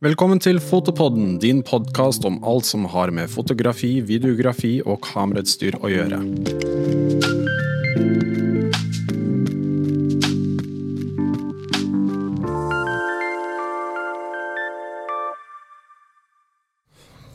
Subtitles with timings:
[0.00, 5.90] Velkommen til Fotopodden, din podkast om alt som har med fotografi, videografi og kamerautstyr å
[5.92, 6.20] gjøre.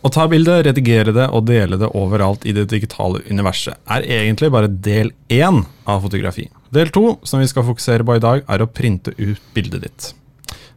[0.02, 4.50] Å ta bilde, redigere det og dele det overalt i det digitale universet er egentlig
[4.57, 6.50] bare del én av fotografi.
[6.73, 10.16] Del to, som vi skal fokusere på i dag, er å printe ut bildet ditt.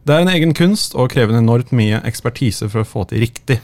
[0.09, 3.59] Det er en egen kunst og krever enormt mye ekspertise for å få til riktig.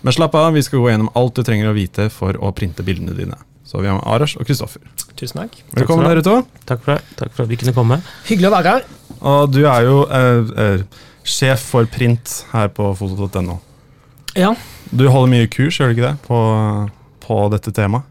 [0.00, 2.80] Men slapp av, vi skal gå gjennom alt du trenger å vite for å printe
[2.86, 3.36] bildene dine.
[3.68, 4.80] Så vi har med Arash og Kristoffer.
[5.20, 5.58] Tusen takk.
[5.76, 6.38] Velkommen, dere to.
[6.64, 7.18] Takk for det.
[7.18, 7.98] Takk for at vi kunne komme.
[8.30, 8.88] Hyggelig å være her.
[9.20, 13.58] Og du er jo eh, eh, sjef for print her på foto.no.
[14.40, 14.54] Ja.
[14.88, 16.40] Du holder mye kurs, gjør du ikke det, på,
[17.26, 18.08] på dette temaet?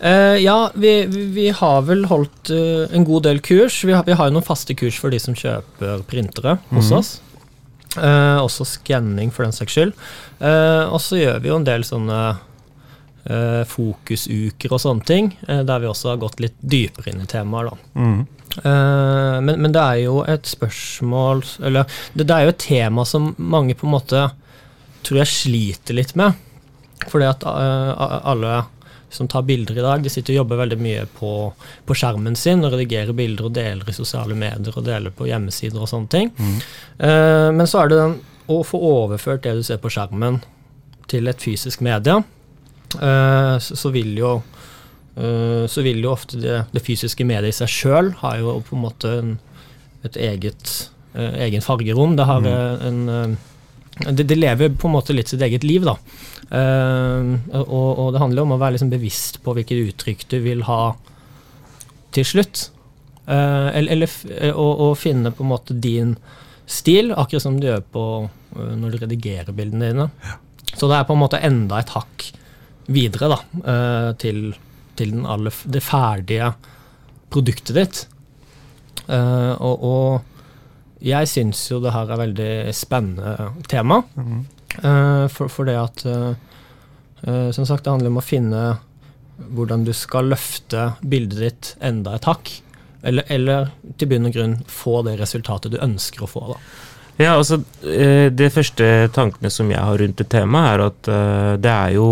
[0.00, 3.82] Eh, ja, vi, vi, vi har vel holdt uh, en god del kurs.
[3.84, 6.96] Vi har, vi har jo noen faste kurs for de som kjøper printere hos mm.
[6.96, 7.10] oss.
[7.98, 9.92] Uh, også skanning, for den saks skyld.
[10.40, 12.20] Og så gjør vi jo en del sånne
[13.68, 17.90] fokusuker og sånne ting, der vi også har gått litt dypere inn i temaer, da.
[18.00, 18.22] Mm.
[19.44, 21.84] Men, men det er jo et spørsmål Eller
[22.16, 24.24] det, det er jo et tema som mange på en måte
[25.06, 26.40] tror jeg sliter litt med.
[27.12, 28.56] Fordi at alle
[29.10, 31.32] som tar bilder i dag, de sitter og jobber veldig mye på,
[31.86, 35.82] på skjermen sin og redigerer bilder og deler i sosiale medier og deler på hjemmesider
[35.82, 36.30] og sånne ting.
[36.98, 38.16] Eh, men så er det den
[38.50, 40.40] å få overført det du ser på skjermen
[41.10, 42.20] til et fysisk media,
[42.98, 44.36] uh, så, så vil jo
[45.18, 48.76] eh, så vil jo ofte det, det fysiske mediet i seg sjøl har jo på
[48.76, 49.36] en måte en,
[50.06, 50.74] et eget
[51.14, 52.14] egen fargerom.
[52.14, 52.86] Det har mm.
[52.86, 53.38] en
[54.08, 55.96] det, det lever på en måte litt sitt eget liv, da.
[56.50, 60.64] Uh, og, og det handler om å være liksom bevisst på hvilket uttrykk du vil
[60.68, 60.82] ha
[62.14, 62.68] til slutt.
[63.30, 64.10] Uh, eller
[64.40, 66.16] eh, å, finne på en måte din
[66.70, 68.04] stil, akkurat som du gjør på
[68.50, 70.08] når du redigerer bildene dine.
[70.72, 72.24] Så det er på en måte enda et hakk
[72.90, 73.38] videre da,
[74.18, 74.48] til,
[74.98, 76.50] til den aller, det ferdige
[77.30, 78.02] produktet ditt.
[79.10, 80.39] Uh, og, og
[81.00, 84.02] jeg syns jo det her er veldig spennende tema.
[84.80, 88.64] Eh, for, for det at eh, Som sagt, det handler om å finne
[89.40, 92.52] hvordan du skal løfte bildet ditt enda et hakk.
[93.00, 96.42] Eller, eller til bunn og grunn få det resultatet du ønsker å få.
[96.52, 96.58] da.
[97.20, 101.94] Ja, altså, De første tankene som jeg har rundt det temaet, er at det er
[101.96, 102.10] jo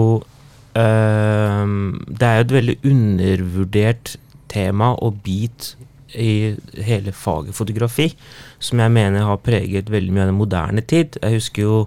[0.72, 4.16] Det er jo et veldig undervurdert
[4.48, 5.74] tema og bit
[6.16, 8.08] i hele faget fotografi,
[8.58, 11.20] som jeg mener har preget veldig mye av den moderne tid.
[11.22, 11.78] Jeg husker jo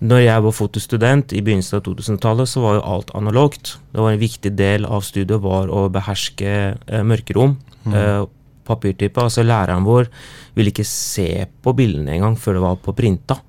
[0.00, 3.74] når jeg var fotostudent i begynnelsen av 2000-tallet, så var jo alt analogt.
[3.92, 7.58] Det var En viktig del av studiet var å beherske eh, mørkerom.
[7.84, 8.24] Eh,
[8.70, 9.20] papirtype.
[9.20, 10.08] Altså læreren vår
[10.56, 13.40] ville ikke se på bildene engang før det var på printa.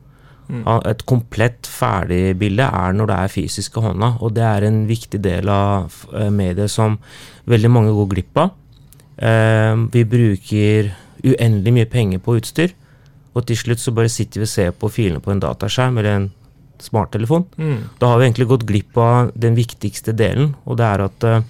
[0.51, 0.65] Mm.
[0.89, 4.81] Et komplett ferdig bilde er når det er fysisk i hånda, og det er en
[4.89, 6.97] viktig del av eh, mediet som
[7.51, 8.57] veldig mange går glipp av.
[9.21, 10.91] Eh, vi bruker
[11.23, 12.75] uendelig mye penger på utstyr,
[13.33, 16.17] og til slutt så bare sitter vi og ser på filene på en dataskjerm eller
[16.17, 16.29] en
[16.81, 17.45] smarttelefon.
[17.99, 21.41] Da har vi egentlig gått glipp av den viktigste delen, og det er at uh,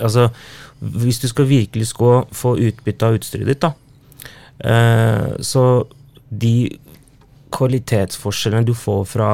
[0.00, 0.30] Altså,
[0.80, 3.74] hvis du skal virkelig skal få utbytte av utstyret ditt, da,
[4.64, 5.84] uh, så
[6.30, 6.78] de
[7.52, 9.28] kvalitetsforskjellene du får fra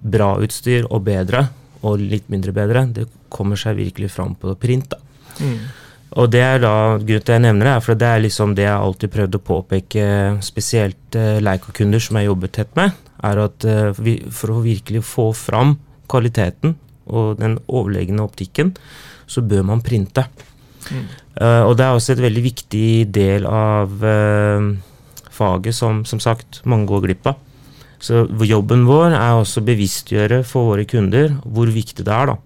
[0.00, 1.48] bra utstyr og bedre,
[1.82, 4.88] og litt mindre bedre, det kommer seg virkelig fram på print.
[4.94, 5.02] da.
[6.16, 8.64] Og det er da grunnen til jeg nevner det, er for det er liksom det
[8.64, 10.04] jeg alltid prøvde å påpeke,
[10.44, 12.96] spesielt uh, Leica-kunder som jeg jobber tett med,
[13.28, 15.76] er at uh, vi, for å virkelig få fram
[16.08, 16.78] kvaliteten
[17.12, 18.72] og den overlegne optikken,
[19.28, 20.24] så bør man printe.
[20.88, 23.92] Eh, og det er også et veldig viktig del av
[25.32, 27.40] faget som som sagt mange går glipp av.
[28.00, 32.32] Så jobben vår er også bevisstgjøre for våre kunder hvor viktig det er.
[32.32, 32.36] da.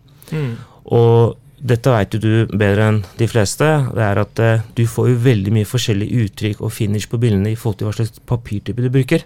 [0.90, 3.66] Og dette jo du bedre enn de fleste.
[3.94, 7.52] Det er at eh, du får jo veldig mye forskjellig uttrykk og finish på bildene
[7.52, 9.22] i forhold til hva slags papirtype du bruker.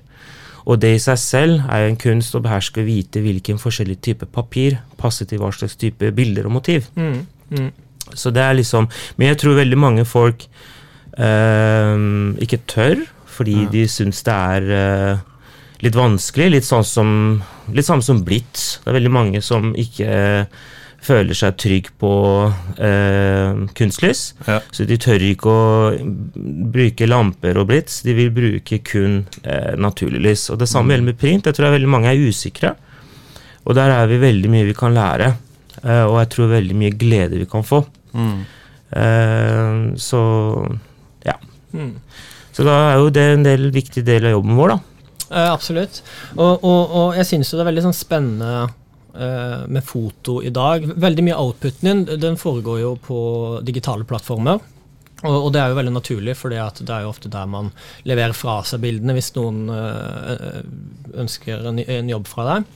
[0.67, 4.01] Og det i seg selv er jo en kunst å beherske og vite hvilken forskjellig
[4.03, 6.91] type papir passer til hva slags type bilder og motiv.
[8.15, 8.87] Så det er liksom
[9.17, 10.45] Men jeg tror veldig mange folk
[11.17, 11.97] eh,
[12.43, 13.07] ikke tør,
[13.37, 15.25] fordi de syns det er eh,
[15.87, 16.53] litt vanskelig.
[16.59, 17.13] Litt sånn som
[17.73, 18.77] Litt samme som blitz.
[18.85, 20.11] Det er veldig mange som ikke
[21.05, 22.13] føler seg trygg på
[22.83, 24.23] eh, kunstlys.
[24.49, 24.59] Ja.
[24.75, 25.67] Så de tør ikke å
[26.73, 30.49] bruke lamper og blits, de vil bruke kun eh, naturlig lys.
[30.55, 31.47] Og det samme gjelder med print.
[31.47, 32.75] Jeg tror veldig mange er usikre.
[33.67, 35.33] Og der er vi veldig mye vi kan lære.
[35.83, 37.83] Eh, og jeg tror veldig mye glede vi kan få.
[38.17, 40.21] Eh, så
[41.27, 41.39] ja.
[42.57, 44.79] Så da er jo det en del viktig del av jobben vår, da.
[45.27, 46.03] Eh, absolutt.
[46.37, 48.69] Og, og, og jeg syns jo det er veldig sånn spennende
[49.17, 50.85] med foto i dag.
[50.85, 53.19] Veldig mye outputen din den foregår jo på
[53.65, 54.61] digitale plattformer.
[55.25, 57.71] Og, og det er jo veldig naturlig, for det er jo ofte der man
[58.09, 60.59] leverer fra seg bildene hvis noen eh,
[61.23, 62.67] ønsker en, jobb fra deg.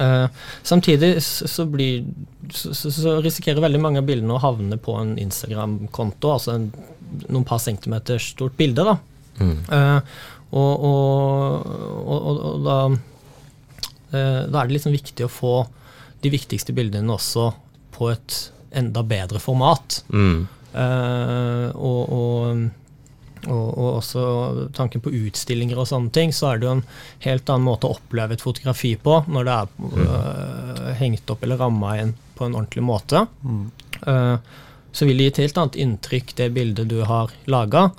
[0.00, 2.06] Eh, samtidig så, blir,
[2.50, 6.70] så, så, risikerer veldig mange av bildene å havne på en Instagram-konto, altså en,
[7.28, 8.86] noen par centimeter stort bilde.
[8.86, 8.96] da.
[9.36, 9.58] Mm.
[9.76, 10.16] Eh,
[10.56, 11.68] og, og,
[12.16, 12.98] og, da, eh,
[14.50, 15.54] da er det liksom viktig å få
[16.24, 17.50] de viktigste bildene også
[17.96, 18.36] på et
[18.76, 20.02] enda bedre format.
[20.12, 20.46] Mm.
[20.76, 22.64] Uh, og, og,
[23.46, 24.24] og, og, også
[24.76, 26.84] tanken på utstillinger og sånne ting, så er det jo en
[27.24, 31.62] helt annen måte å oppleve et fotografi på når det er uh, hengt opp eller
[31.62, 33.24] ramma inn på en ordentlig måte.
[33.40, 33.64] Mm.
[34.04, 34.36] Uh,
[34.96, 37.90] så vil det gi et helt annet inntrykk, det bildet du har laga,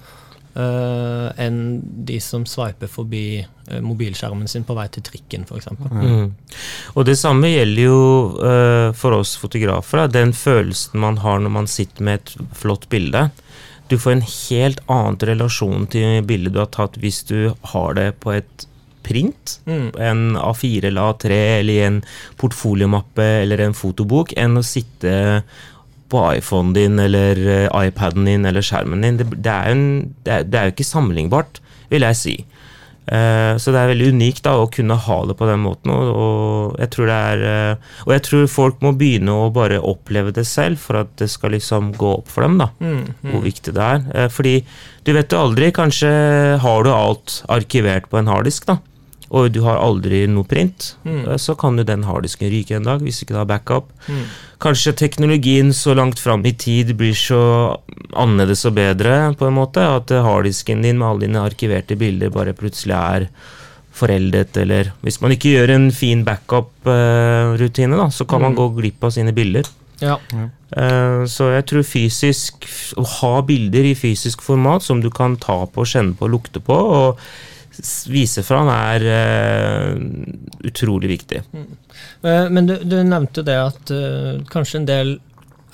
[0.57, 1.59] uh, enn
[2.07, 5.69] de som sveiper forbi uh, mobilskjermen sin på vei til trikken, f.eks.
[5.77, 6.31] Mm.
[6.95, 7.99] Og det samme gjelder jo
[8.41, 10.03] uh, for oss fotografer.
[10.03, 13.29] Da, den følelsen man har når man sitter med et flott bilde.
[13.87, 18.11] Du får en helt annen relasjon til bildet du har tatt hvis du har det
[18.23, 18.67] på et
[19.07, 19.93] print, mm.
[20.03, 22.01] en A4 eller A3 eller i en
[22.35, 25.13] portfoliomappe eller en fotobok, enn å sitte
[26.11, 29.19] på iPhonen din eller uh, iPaden din eller skjermen din.
[29.19, 31.61] Det, det, er, en, det, er, det, er, jo ikke sammenlignbart,
[31.91, 32.37] vil jeg si.
[33.07, 35.93] Uh, så det er veldig unikt da, å kunne ha det på den måten.
[35.93, 39.79] Og, og, jeg tror det er, uh, og jeg tror folk må begynne å bare
[39.79, 43.31] oppleve det selv for at det skal liksom gå opp for dem da, mm, mm.
[43.31, 44.27] hvor viktig det er.
[44.33, 44.59] fordi
[45.07, 46.11] du vet jo aldri, kanskje
[46.59, 48.67] har du alt arkivert på en harddisk.
[48.67, 48.79] da
[49.29, 51.23] og du har aldri noe print, mm.
[51.25, 53.91] Eh, så kan jo den harddisken ryke en dag hvis ikke du har backup.
[54.07, 54.23] Mm.
[54.63, 57.41] Kanskje teknologien så langt fram i tid blir så
[58.15, 62.55] annerledes og bedre, på en måte, at harddisken din med alle dine arkiverte bilder bare
[62.57, 63.29] plutselig er
[63.97, 68.45] foreldet, eller Hvis man ikke gjør en fin backup-rutine, da, så kan mm.
[68.45, 69.65] man gå glipp av sine bilder.
[70.01, 70.19] Ja.
[70.31, 72.67] Uh, så jeg tror fysisk
[73.01, 76.75] Å ha bilder i fysisk format som du kan ta på, kjenne på, lukte på,
[76.75, 77.23] og
[78.09, 79.95] vise fram, er uh,
[80.67, 81.41] utrolig viktig.
[81.53, 81.65] Mm.
[82.23, 85.13] Uh, men du, du, nevnte det at uh, kanskje en del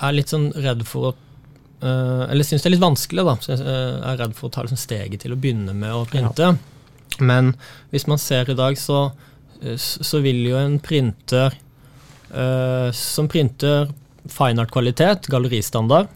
[0.04, 1.14] er litt sånn redd for å
[1.84, 3.32] Eller syns det er litt vanskelig, da.
[3.52, 6.46] er redd for å ta liksom steget til å begynne med å printe.
[6.46, 7.18] Ja.
[7.20, 7.50] Men
[7.92, 9.10] hvis man ser i dag, så,
[9.84, 11.52] så vil jo en printer
[12.96, 13.92] som printer
[14.32, 16.08] fine art-kvalitet, galleristandard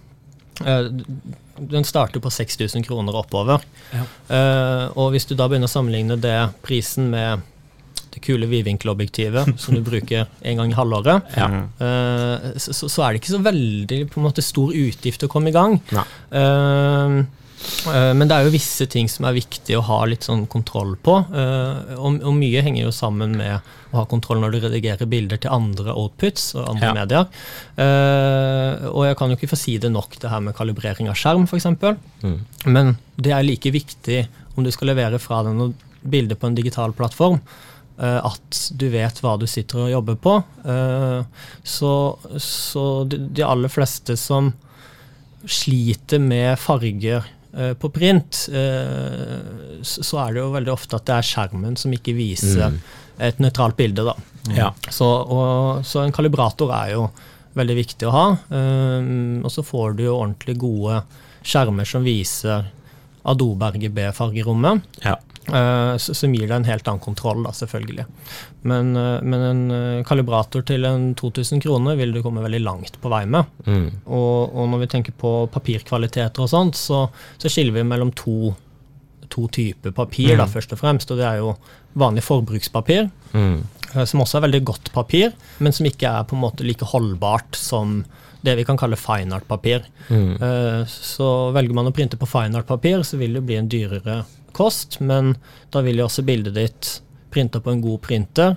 [1.61, 3.65] den starter på 6000 kroner oppover.
[3.93, 4.05] Ja.
[4.31, 7.47] Uh, og hvis du da begynner å sammenligne det prisen med
[8.09, 11.49] det kule vidvinkelobjektivet som du bruker en gang i halvåret, ja.
[11.81, 15.53] uh, så, så, er det ikke så veldig på en måte stor utgift å komme
[15.53, 15.81] i gang.
[16.33, 17.25] Uh, Eh,
[17.89, 21.17] men det er jo visse ting som er viktig å ha litt sånn kontroll på.
[21.27, 23.59] Eh, og, mye henger jo sammen med
[23.91, 26.95] å ha kontroll når du redigerer bilder til andre outputs og andre ja.
[26.97, 27.31] medier.
[27.79, 31.17] Uh, og jeg kan jo ikke få si det nok, det her med kalibrering av
[31.19, 31.71] skjerm, f.eks.
[32.23, 32.39] Mm.
[32.69, 34.21] Men det er like viktig
[34.55, 35.75] om du skal levere fra deg noen
[36.09, 37.41] bilder på en digital plattform.
[37.99, 40.35] At du vet hva du sitter og jobber på.
[41.67, 41.91] Så,
[42.39, 44.53] så de, aller fleste som
[45.43, 47.38] sliter med farger Eh,
[47.81, 52.13] på print eh, så er det jo veldig ofte at det er skjermen som ikke
[52.17, 52.81] viser mm.
[53.31, 54.05] et nøytralt bilde.
[54.05, 54.15] da.
[54.55, 54.69] Ja.
[54.91, 57.09] Så, og, så, en kalibrator er jo
[57.59, 58.27] veldig viktig å ha.
[58.53, 61.01] Um, og så får du jo ordentlig gode
[61.47, 62.69] skjermer som viser
[63.29, 64.85] Adobe RGB-fargerommet.
[65.05, 65.17] Ja.
[65.49, 68.05] Uh, som gir deg en helt annen kontroll, da, selvfølgelig.
[68.69, 72.99] Men, uh, men en uh, kalibrator til en 2000 kroner vil du komme veldig langt
[73.01, 73.49] på vei med.
[73.65, 73.87] Mm.
[74.05, 77.07] Og, og, når vi tenker på papirkvaliteter og sånt, så,
[77.41, 78.53] så skiller vi mellom to,
[79.33, 80.43] to typer papir, mm.
[80.43, 81.15] da, først og fremst.
[81.15, 81.57] Og det er jo
[81.99, 83.59] vanlig forbrukspapir, mm.
[84.05, 85.33] som også er veldig godt papir,
[85.65, 88.03] men som ikke er på en måte like holdbart som
[88.45, 89.89] det vi kan kalle fine art-papir.
[90.13, 90.37] Mm.
[90.87, 91.27] Så
[91.57, 94.21] velger man å printe på fine art-papir, så vil det bli en dyrere
[94.57, 95.35] kost, men
[95.73, 96.93] da vil jo også bildet ditt
[97.33, 98.55] printa på en god printer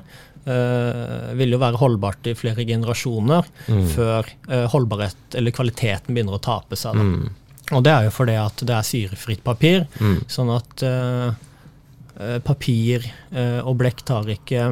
[0.47, 3.85] uh, vil jo være holdbart i flere generasjoner mm.
[3.93, 6.97] før uh, holdbarhet eller kvaliteten begynner å tape seg.
[6.97, 7.29] Mm.
[7.71, 10.21] Og det er jo fordi at det er syrefritt papir, mm.
[10.31, 11.31] sånn at uh,
[12.45, 13.05] papir
[13.65, 14.65] og blekk tar ikke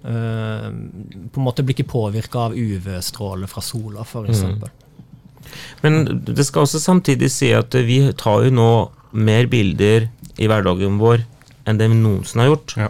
[0.00, 4.44] på en måte blir ikke påvirka av UV-stråler fra sola, f.eks.
[4.46, 4.62] Mm.
[5.82, 8.70] Men det skal også samtidig si at vi tar jo nå
[9.12, 11.24] mer bilder i hverdagen vår
[11.68, 12.74] enn det vi noensinne har gjort.
[12.80, 12.88] Ja.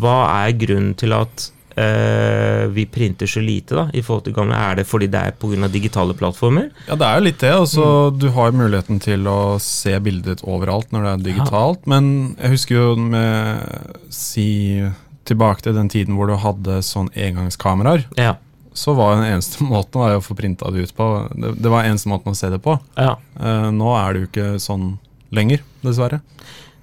[0.00, 1.50] Hva er grunnen til at
[1.80, 4.56] Uh, vi printer så lite da, i forhold til gamle?
[4.58, 5.68] Er det fordi det er pga.
[5.70, 6.66] digitale plattformer?
[6.88, 7.52] Ja, det er jo litt det.
[7.54, 11.86] Altså, Du har muligheten til å se bildet overalt når det er digitalt.
[11.86, 14.82] Men jeg husker jo med Si
[15.30, 18.04] tilbake til den tiden hvor du hadde sånn engangskameraer.
[18.18, 18.34] Ja.
[18.74, 21.06] Så var den eneste måten var å få printa det ut på.
[21.32, 22.76] Det, det var eneste måten å se det på.
[22.98, 23.14] ja.
[23.38, 24.98] Uh, nå er det jo ikke sånn
[25.36, 26.20] lenger, dessverre.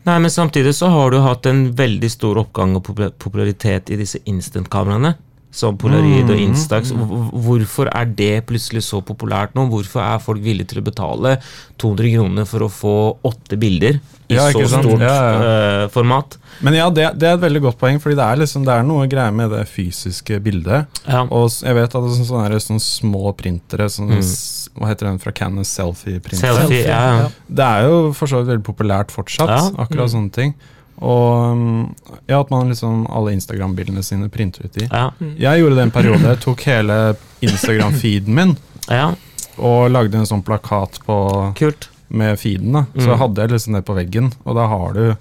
[0.07, 2.85] Nei, men samtidig så har du hatt en veldig stor oppgang og
[3.19, 5.17] popularitet i disse instant-kameraene.
[5.51, 6.91] Som Polaroid og Mm, Instax.
[6.91, 9.63] Hvorfor er det plutselig så populært nå?
[9.71, 11.37] Hvorfor er folk villige til å betale
[11.81, 12.93] 200 kroner for å få
[13.25, 13.97] åtte bilder
[14.29, 15.83] i Ja, så stort Ja, ja.
[15.83, 16.37] eh, format?
[16.61, 18.83] Men ja, det, det er et veldig godt poeng, fordi det er, liksom, det er
[18.85, 20.87] noe greier med det fysiske bildet.
[21.31, 24.79] Og jeg vet at det er sånne, sånne, sånne små printere, sånne, Mm.
[24.81, 26.53] hva heter den fra Canon, selfie-printer.
[26.59, 27.29] Selfie, ja.
[27.49, 30.53] Det er jo for så vidt veldig populært fortsatt, akkurat sånne ting.
[30.97, 31.83] Og mm,
[32.27, 34.87] ja, at man liksom alle Instagram-bildene sine printer ut i.
[34.89, 35.11] Ja.
[35.37, 36.23] Jeg gjorde det en periode.
[36.25, 36.97] Jeg tok hele
[37.45, 38.55] Instagram-feeden min
[38.89, 39.11] ja,
[39.57, 41.17] og lagde en sånn plakat på,
[41.59, 41.89] kult.
[42.09, 42.71] med feeden.
[42.73, 42.85] da.
[42.95, 43.17] Så Mm.
[43.19, 45.15] hadde jeg liksom det på veggen, og da har du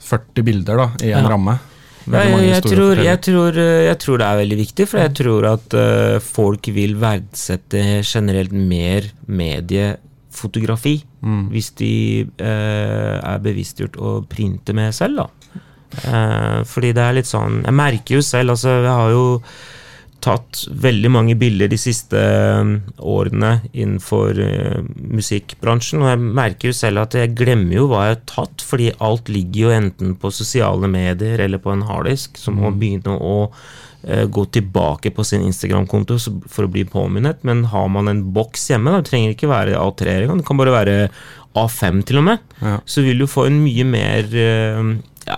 [0.00, 1.28] 40 bilder da, i en Ja.
[1.30, 1.58] ramme.
[2.10, 5.12] Ja, jeg, jeg, tror, jeg, tror, eh, jeg tror det er veldig viktig, for jeg
[5.14, 9.02] tror at uh, folk vil verdsette generelt mer
[10.30, 11.50] mediefotografi Mm.
[11.50, 15.26] hvis de eh, er bevisstgjort å printe med selv, da.
[16.06, 19.40] Eh, fordi det er litt sånn Jeg merker jo selv, altså jeg har jo
[20.20, 26.76] tatt veldig mange bilder de siste eh, årene innenfor uh, musikkbransjen, og jeg merker jo
[26.76, 30.30] selv at jeg glemmer jo hva jeg har tatt, fordi alt ligger jo enten på
[30.30, 33.50] sosiale medier eller på en harddisk, som må begynne å
[34.02, 36.16] gå tilbake på sin Instagram-konto
[36.48, 39.74] for å bli påminnet, men har man en boks hjemme, da, det trenger ikke være
[39.76, 40.94] A3 engang, det kan bare være
[41.58, 42.78] A5 til og med, Ja.
[42.86, 44.92] så vil du få en mye mer eh,
[45.26, 45.36] ja,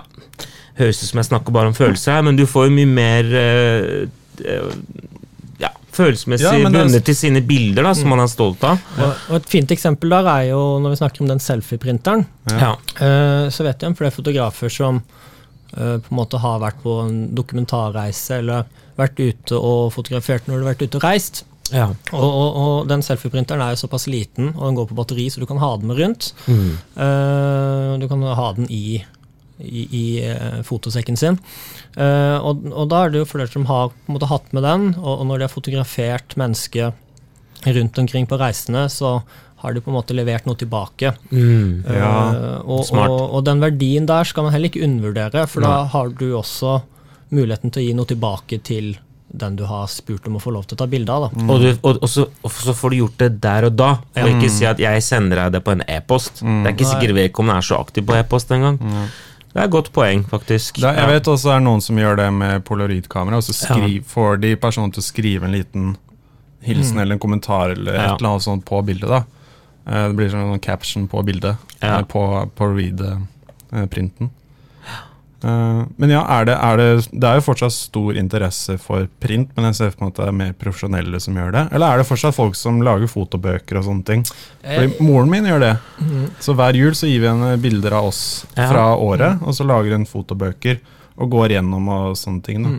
[0.79, 3.33] Høres ut som jeg snakker bare om følelser her, men du får jo mye mer
[3.37, 4.07] eh,
[4.45, 4.77] eh,
[5.61, 8.79] ja, følelsesmessig Ja, er- bundet til sine bilder, da, som man er stolt av.
[8.99, 12.25] Og, og et fint eksempel der er jo når vi snakker om den selfie-printeren.
[12.51, 12.73] Ja.
[13.01, 15.22] Uh, så vet jeg om flere fotografer som eh,
[15.73, 18.67] på en måte har vært på en dokumentarreise eller
[18.99, 21.45] vært ute og fotografert når du har vært ute og reist.
[21.73, 21.89] Ja.
[22.13, 25.41] Og, og, og den selfie-printeren er jo såpass liten, og den går på batteri, så
[25.41, 26.33] du kan ha den med rundt.
[26.47, 26.73] Mm.
[26.99, 29.01] Uh, du kan ha den i,
[29.63, 31.39] i, i eh, fotosekken sin.
[31.97, 34.67] Uh, og, og da er det jo flere som har på en måte hatt med
[34.67, 36.93] den, og, og når de har fotografert mennesker
[37.63, 39.21] rundt omkring på reisene, så
[39.63, 41.15] har de på en måte levert noe tilbake.
[41.31, 41.85] Mm.
[41.87, 43.11] Ja, uh, og, smart.
[43.11, 46.81] og, og den verdien der skal man heller ikke undervurdere, for da har du også
[47.33, 48.95] muligheten til å gi noe tilbake til
[49.33, 51.25] den du har spurt om å få lov til å ta bilde av.
[51.25, 51.45] Da.
[51.47, 53.91] Og, du, og, og, så, og så får du gjort det der og da,
[54.21, 56.43] og ikke si at 'jeg sender deg det på en e-post'.
[56.45, 58.77] Det er ikke sikkert vedkommende er så aktiv på e-post engang.
[59.53, 60.81] Det er et godt poeng, faktisk.
[60.81, 64.01] Da, jeg vet også det er noen som gjør det med polaroidkamera, og så skri,
[64.01, 65.93] får de personen til å skrive en liten
[66.65, 69.09] hilsen eller en kommentar eller et eller annet sånt på bildet.
[69.11, 69.25] da.
[69.87, 71.99] Eh, Det blir sånn caption på bildet, Ja.
[71.99, 72.23] eh, på,
[72.57, 74.31] på read-printen.
[75.45, 79.51] Eh, Men ja, er det, er det, det er jo fortsatt stor interesse for print,
[79.57, 81.65] men jeg ser for meg at det er mer profesjonelle som gjør det.
[81.75, 84.23] Eller er det fortsatt folk som lager fotobøker og sånne ting?
[84.63, 85.73] Fordi moren min gjør det.
[86.39, 88.23] Så hver jul så gir vi henne bilder av oss
[88.55, 90.79] fra året, og så lager hun fotobøker
[91.19, 92.63] og går gjennom og sånne ting.
[92.65, 92.71] Da.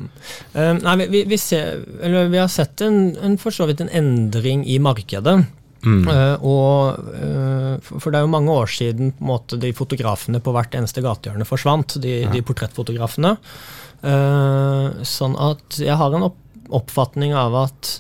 [0.56, 3.92] Uh, nei, vi, vi, ser, eller, vi har sett en, en, for så vidt en
[3.94, 5.36] endring i markedet.
[5.84, 6.06] Mm.
[6.08, 10.42] Uh, og, uh, for, det er jo mange år siden på en måte, de fotografene
[10.44, 13.36] på hvert eneste gatehjørne forsvant, de, de portrettfotografene.
[14.04, 16.40] Uh, sånn at jeg har en opp,
[16.74, 18.00] oppfatning av at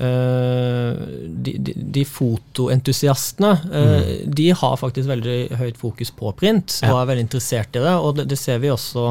[0.00, 4.04] de, de, de fotoentusiastene mm.
[4.32, 7.00] de har faktisk veldig høyt fokus på print og Ja.
[7.02, 7.92] er veldig interessert i det.
[7.98, 9.10] Og det, det ser vi også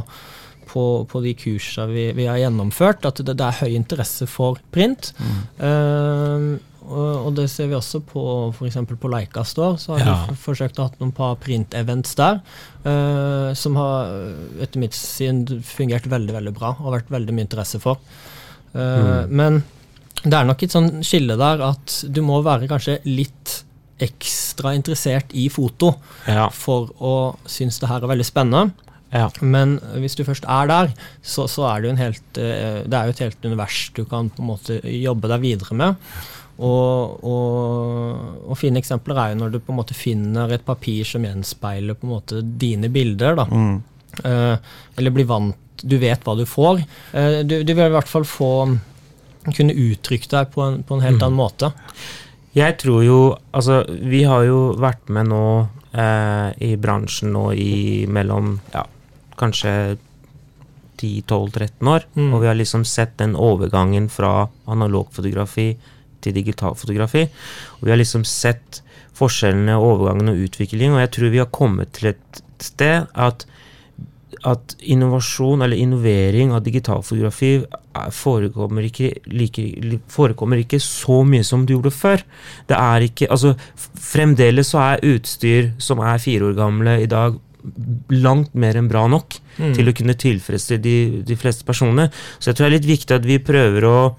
[0.72, 4.58] på, på de kursene vi, vi har gjennomført, at det, det er høy interesse for
[4.74, 5.12] print.
[5.20, 6.58] Mm.
[6.90, 8.22] Og det ser vi også på
[8.54, 8.78] f.eks.
[9.00, 9.78] på Leica Store.
[9.78, 10.16] Så har Ja.
[10.30, 12.42] vi forsøkt å ha noen par print-events der,
[12.86, 14.10] uh, som har
[14.62, 17.98] etter mitt syn fungert veldig veldig bra og vært veldig mye interesse for.
[18.76, 19.64] Eh, Men
[20.24, 23.64] det er nok et sånn skille der at du må være kanskje litt
[24.00, 25.96] ekstra interessert i foto
[26.28, 26.50] Ja.
[26.50, 28.72] for å synes det her er veldig spennende.
[29.12, 29.30] Ja.
[29.42, 30.92] Men hvis du først er der,
[31.26, 34.04] så, så er det jo en helt eh, Det er jo et helt univers du
[34.06, 35.96] kan på en måte jobbe deg videre med.
[36.60, 41.08] Og, og, og fine eksempler er jo når du på en måte finner et papir
[41.08, 43.40] som gjenspeiler på en måte dine bilder.
[43.40, 43.48] da.
[43.48, 43.78] Mm.
[44.24, 46.82] Eh, eller blir vant Du vet hva du får.
[47.16, 48.54] Eh, du, du vil i hvert fall få
[49.56, 51.72] kunne uttrykke deg på en, på en helt annen måte.
[52.58, 53.20] Jeg tror jo
[53.56, 55.46] Altså, vi har jo vært med nå
[55.94, 58.84] eh, i bransjen nå i mellom ja,
[59.40, 59.98] kanskje
[61.00, 62.06] 10-12-13 år.
[62.20, 62.34] Mm.
[62.34, 65.72] Og vi har liksom sett den overgangen fra analogfotografi
[66.22, 67.28] til digitalfotografi.
[67.80, 68.82] Og vi har liksom sett
[69.20, 73.46] forskjellene, overgangen og utviklingen, og jeg tror vi har kommet til et sted at
[74.46, 81.66] at innovasjon eller innovering av digitalfotografi er- forekommer ikke, like, forekommer ikke så mye som
[81.66, 82.22] det gjorde før.
[82.70, 83.56] Det er ikke Altså,
[84.00, 87.36] fremdeles så er utstyr som er fire år gamle i dag,
[88.10, 89.74] langt mer enn bra nok Mm.
[89.76, 92.10] til å kunne tilfredsstille de, de fleste personer.
[92.40, 94.16] Så jeg tror det er litt viktig at vi prøver å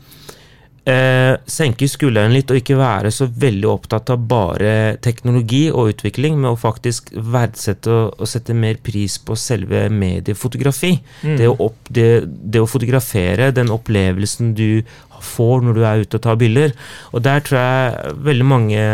[0.90, 4.72] eh, senke skulderen litt og ikke være så veldig opptatt av bare
[5.04, 10.96] teknologi og utvikling, men å faktisk verdsette og, og sette mer pris på selve mediefotografi.
[11.22, 11.36] Mm.
[11.38, 14.82] Det, å opp, det, det å fotografere, den opplevelsen du
[15.20, 16.76] får når du er ute og tar bilder.
[17.14, 18.84] Og der tror jeg veldig mange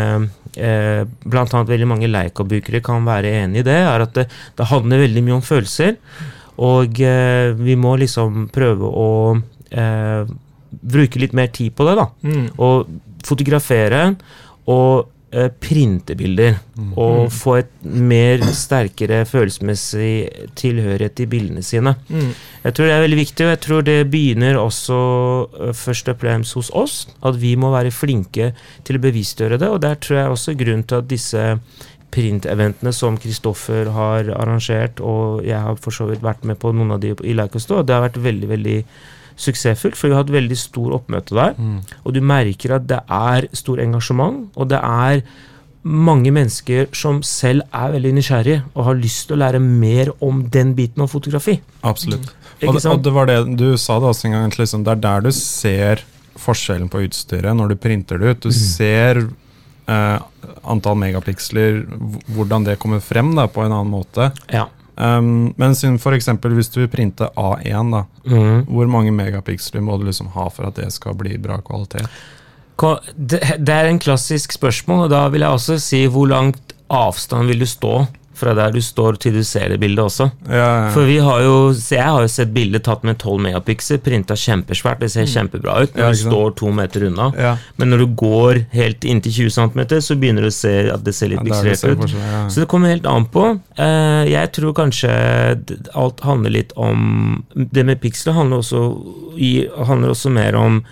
[0.57, 4.27] eh, annet veldig mange Leica-brukere kan være enig i det, er at det,
[4.57, 5.95] det handler veldig mye om følelser.
[6.63, 9.09] Og eh, vi må liksom prøve å
[9.69, 10.35] eh,
[10.81, 12.09] bruke litt mer tid på det, da.
[12.23, 12.47] Mm.
[12.63, 12.89] Og
[13.27, 14.01] fotografere
[14.67, 16.59] og eh, printe bilder.
[16.99, 21.95] Og få et mer sterkere følelsesmessig tilhørighet i bildene sine.
[22.09, 22.31] Mm.
[22.63, 25.01] Jeg tror det er veldig viktig, og jeg tror det begynner også
[25.57, 27.01] uh, først og fremst hos oss.
[27.25, 28.53] At vi må være flinke
[28.87, 31.45] til å bevisstgjøre det, og der tror jeg også grunnen til at disse
[32.13, 36.95] print-eventene som Kristoffer har arrangert, og jeg har for så vidt vært med på noen
[36.95, 38.77] av de i Leikestå, det har vært veldig, veldig
[39.37, 41.53] suksessfullt, for vi har hatt veldig stor oppmøte der.
[41.61, 41.77] Mm.
[42.03, 45.21] Og du merker at det er stor engasjement, og det er
[45.87, 50.41] mange mennesker som selv er veldig nysgjerrige og har lyst til å lære mer om
[50.51, 51.59] den biten av fotografi.
[51.87, 52.25] Absolutt.
[52.59, 52.67] Mm.
[52.67, 54.91] Og, det- og det var det du sa det også en gang, at liksom, det
[54.97, 56.01] er der du ser
[56.37, 58.39] forskjellen på utstyret når du printer det ut.
[58.49, 59.21] Du ser
[59.87, 60.19] eh,
[60.65, 61.85] antall megapiksler,
[62.35, 64.31] hvordan det kommer frem da, på en annen måte.
[64.51, 64.65] Ja.
[64.97, 65.75] Um, men
[66.17, 68.65] eksempel hvis du vil printe A1, da, mm.
[68.65, 72.09] hvor mange megapiksler må du liksom ha for at det skal bli bra kvalitet?
[73.13, 77.49] Det, det er en klassisk spørsmål, og da vil jeg også si hvor langt avstand
[77.49, 77.93] vil du stå
[78.37, 80.29] fra der du står til du ser det bildet også.
[80.49, 84.35] Ja, For vi har jo, Jeg har jo sett bilder tatt med 12 megapiksler, printa
[84.37, 87.31] kjempesvært, det ser kjempebra ut når Ja, du står to meter unna.
[87.37, 87.55] ja.
[87.77, 91.15] Men når du går helt inntil 20 cm, så begynner du å se at det
[91.15, 92.13] ser litt Ja, pikselert ut.
[92.13, 92.47] ja.
[92.49, 93.59] Så det kommer helt an på.
[93.77, 95.11] Eh, jeg tror kanskje
[95.95, 98.57] alt handler litt om Det med piksler handler
[99.85, 100.83] handler også mer om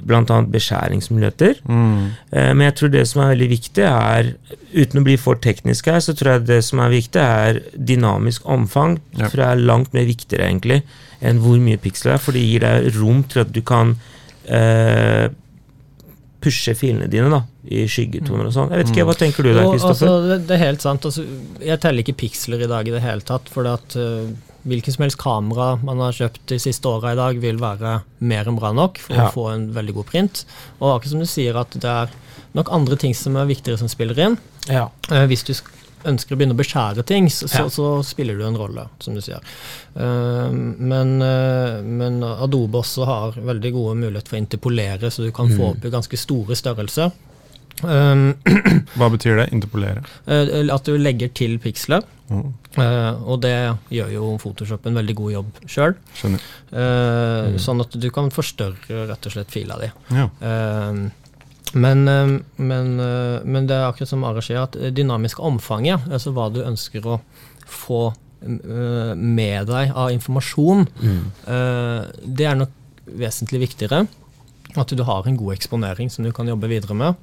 [0.00, 0.38] bl.a.
[0.54, 1.60] beskjæringsmuligheter.
[1.68, 2.12] Mm.
[2.32, 4.34] Eh, men jeg tror det som er veldig viktig, er
[4.72, 8.46] Uten å bli for teknisk her, så tror jeg det som er viktig, er dynamisk
[8.48, 8.94] omfang.
[9.18, 9.28] Ja.
[9.28, 10.78] tror jeg er langt mer viktigere, egentlig,
[11.20, 12.22] enn hvor mye piksler det er.
[12.24, 13.92] For det gir deg rom til at du kan
[14.48, 15.26] eh,
[16.42, 18.72] pushe filene dine da, i skyggetoner og sånn.
[18.72, 20.08] Jeg vet ikke, Hva tenker du der, Kristoffer?
[20.08, 21.10] altså, det, det er helt sant.
[21.10, 21.26] Altså,
[21.68, 23.52] jeg teller ikke piksler i dag i det hele tatt.
[23.52, 24.32] For at uh,
[24.64, 28.44] hvilken som helst kamera man har kjøpt de siste åra i dag, vil være mer
[28.48, 29.28] enn bra nok for Ja.
[29.28, 30.44] å få en veldig god print.
[30.80, 32.10] Og akkurat som du sier, at det er
[32.54, 34.38] nok andre ting som er viktigere som spiller inn.
[34.68, 34.88] ja.
[35.10, 35.54] Eh, hvis du
[36.04, 37.68] ønsker å begynne å beskjære ting, så, Ja.
[37.68, 39.38] så, så spiller du en rolle, som du sier.
[39.96, 45.30] Uh, men, uh, men Adobe også har veldig gode muligheter for å interpolere, så du
[45.30, 45.70] kan få Mm.
[45.76, 47.12] opp i ganske store størrelser.
[47.84, 48.34] Um,
[48.98, 49.52] Hva betyr det?
[49.52, 50.02] Interpolere?
[50.26, 52.52] Uh, At du legger til piksler, Mm.
[52.78, 53.54] Eh, og det
[53.92, 55.96] gjør jo Photoshop en veldig god jobb sjøl.
[56.18, 56.46] Skjønner.
[57.60, 59.90] Sånn at du kan forstørre rett og slett fila di.
[60.14, 60.28] Ja.
[60.40, 61.10] Uh,
[61.72, 66.08] Men, eh, men, eh, men det er akkurat som Ara sier, at dynamisk omfang omfanget,
[66.12, 67.20] altså hva du ønsker å
[67.66, 71.22] få eh, med deg av informasjon, Mm.
[71.46, 72.70] eh, det er nok
[73.06, 74.06] vesentlig viktigere.
[74.76, 77.14] At du har en god eksponering som du kan jobbe videre med.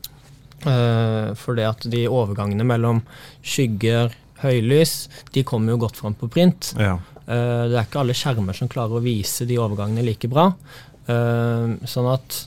[0.66, 3.02] Uh, for det at de overgangene mellom
[3.42, 4.12] skygger,
[4.44, 6.74] høylys, de kommer jo godt fram på print.
[6.80, 6.98] ja.
[7.30, 10.48] Eh, det er ikke alle skjermer som klarer å vise de overgangene like bra.
[11.06, 12.38] Eh, sånn at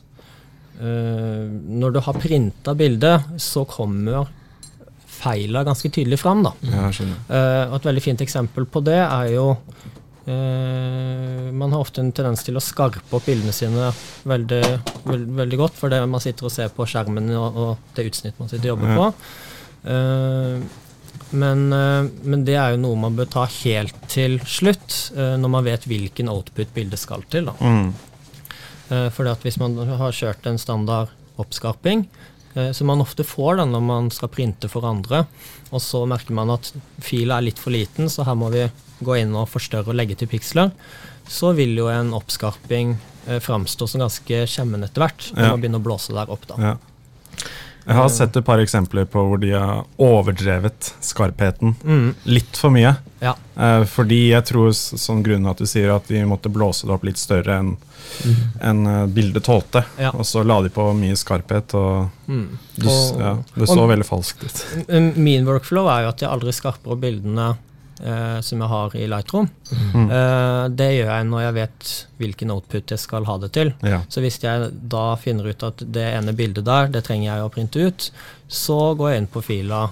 [0.81, 4.27] eh, når du har printa bildet, så kommer
[5.07, 6.43] feila ganske tydelig fram.
[6.43, 6.51] Da.
[6.67, 6.89] ja,
[7.71, 9.53] og et veldig fint eksempel på det er jo
[10.25, 13.89] Man har ofte en tendens til å skarpe opp bildene sine
[14.29, 14.61] veldig,
[15.07, 18.51] veld, veldig godt, fordi man sitter og ser på skjermen og, og det utsnitt man
[18.51, 18.99] sitter og jobber Ja.
[18.99, 19.07] på.
[19.93, 20.63] Eh,
[21.33, 25.53] men, eh, men det er jo noe man bør ta helt til slutt, eh, når
[25.55, 27.49] man vet hvilken output bildet skal til.
[27.51, 27.55] Da.
[27.61, 27.93] Mm.
[28.93, 31.09] Eh, fordi at hvis man har kjørt en standard
[31.41, 32.07] oppskarping,
[32.77, 35.23] som man ofte får da når man skal printe for andre,
[35.73, 36.67] og så merker man at
[37.01, 38.67] fila er litt for liten, så her må vi
[39.01, 40.69] gå inn og forstørre og legge til piksler,
[41.25, 42.99] så vil jo en oppskarping
[43.41, 45.49] framstå som ganske skjemmende etter hvert, når Ja.
[45.55, 46.45] man begynner å blåse der opp.
[46.47, 46.55] da.
[46.61, 46.77] Ja.
[47.87, 52.71] Jeg har sett et par eksempler på hvor de har overdrevet skarpheten Mm, litt for
[52.71, 52.97] mye.
[53.21, 53.35] ja.
[53.59, 57.05] Eh, fordi jeg tror sånn grunnen at du sier at de måtte blåse det opp
[57.05, 57.77] litt større enn
[58.61, 59.85] enn, eh, bildet tålte.
[59.99, 60.11] Ja.
[60.11, 62.59] Og så la de på mye skarphet, og Mm.
[62.77, 65.17] du, Og- ja, det så og- veldig falskt ut.
[65.17, 67.57] Min workflow er jo at jeg aldri skarper opp bildene
[68.03, 69.49] eh, som jeg har i Lightroom.
[69.95, 70.11] Mm.
[70.11, 73.73] Eh, det gjør jeg når jeg vet hvilken output jeg skal ha det til.
[73.87, 74.03] Ja.
[74.13, 77.51] Så hvis jeg da finner ut at det ene bildet der, det trenger jeg å
[77.55, 78.11] printe ut,
[78.53, 79.83] så går jeg inn på fila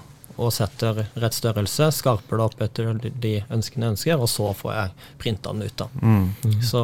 [0.41, 4.71] og setter rett størrelse, skarper det opp etter de ønskene jeg ønsker, og så får
[4.73, 5.75] jeg printa den ut.
[5.77, 5.87] da.
[6.01, 6.61] Mm.
[6.65, 6.81] Så,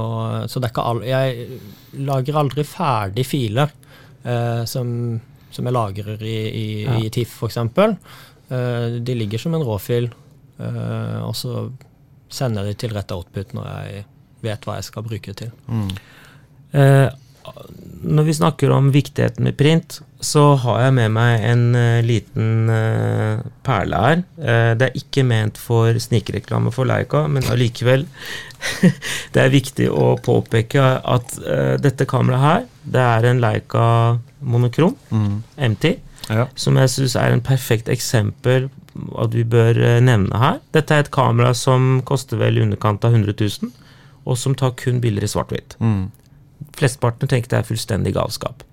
[0.52, 1.60] så det er ikke all, jeg
[2.06, 3.72] lager aldri ferdig filer
[4.28, 4.92] eh, som,
[5.50, 7.00] som jeg lagrer i, i, Ja.
[7.02, 7.58] i TIFF f.eks.
[8.52, 10.12] Eh, de ligger som en råfil,
[10.60, 11.70] og så
[12.34, 14.06] sender jeg det til rett output når jeg
[14.44, 15.52] vet hva jeg skal bruke det til.
[15.70, 15.88] Mm.
[16.78, 17.08] Eh,
[18.04, 22.68] når vi snakker om viktigheten med print, så har jeg med meg en eh, liten
[22.74, 24.24] eh, perle her.
[24.42, 28.04] Eh, det er ikke ment for snikreklame for Leica, men allikevel
[29.34, 32.68] Det er viktig å påpeke at eh, dette kameraet her,
[32.98, 33.86] det er en Leica
[34.42, 35.40] monokrom Mm.
[35.72, 35.94] MT,
[36.30, 36.50] Ja.
[36.60, 38.68] som jeg syns er en perfekt eksempel
[39.24, 40.62] at vi bør eh, nevne her.
[40.76, 43.74] Dette er et kamera som koster vel i underkant av 100 000,
[44.28, 45.78] og som tar kun bilder i svart-hvitt.
[45.80, 46.08] Mm.
[46.78, 48.66] Flesteparten tenker det er fullstendig galskap.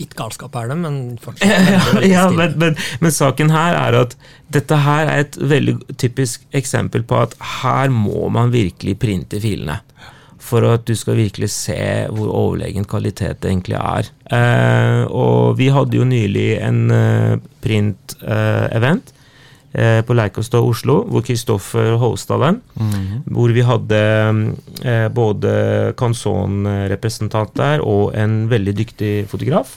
[0.00, 4.16] Litt galskap er det, men fortsatt ja, men, men, men saken her er at
[4.52, 9.80] dette her er et veldig typisk eksempel på at her må man virkelig printe filene.
[10.42, 11.78] For at du skal virkelig se
[12.12, 14.08] hvor overlegen kvalitet det egentlig er.
[14.26, 19.11] Eh, og vi hadde jo nylig en eh, print-event
[19.74, 22.60] eh, på Leikostad Oslo, hvor Kristoffer hosta den.
[22.78, 23.22] Mm.
[23.32, 24.02] Hvor vi hadde
[24.84, 25.52] eh, både
[25.98, 29.76] Canson-representant der og en veldig dyktig fotograf.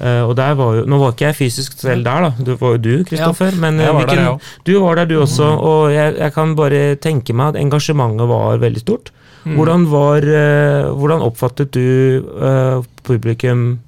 [0.00, 2.44] Eh, og der var jo, Nå var ikke jeg fysisk selv der, da.
[2.46, 3.56] Det var jo du, Kristoffer.
[3.60, 4.40] Men eh, var der, hvilken- jeg òg.
[4.64, 5.48] du var der, du også.
[5.60, 9.12] Og jeg, jeg kan bare tenke meg at engasjementet var veldig stort.
[9.44, 9.54] Mm.
[9.56, 13.78] Hvordan, var, eh, hvordan oppfattet du eh, publikum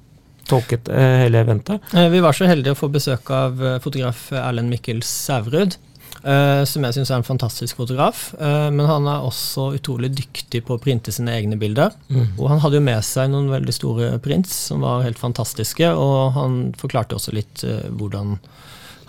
[0.49, 1.81] tolket eh, hele eventet?
[1.93, 5.77] Eh, Vi var så heldige å få besøk av eh, fotograf Erlend Mikkel Sævrud,
[6.23, 8.19] som jeg syns er en fantastisk fotograf.
[8.39, 11.91] Men han er også utrolig dyktig på å printe sine egne bilder.
[12.37, 16.31] Og han hadde jo med seg noen veldig store prints som var helt fantastiske, og
[16.37, 17.65] han forklarte også litt
[17.97, 18.37] hvordan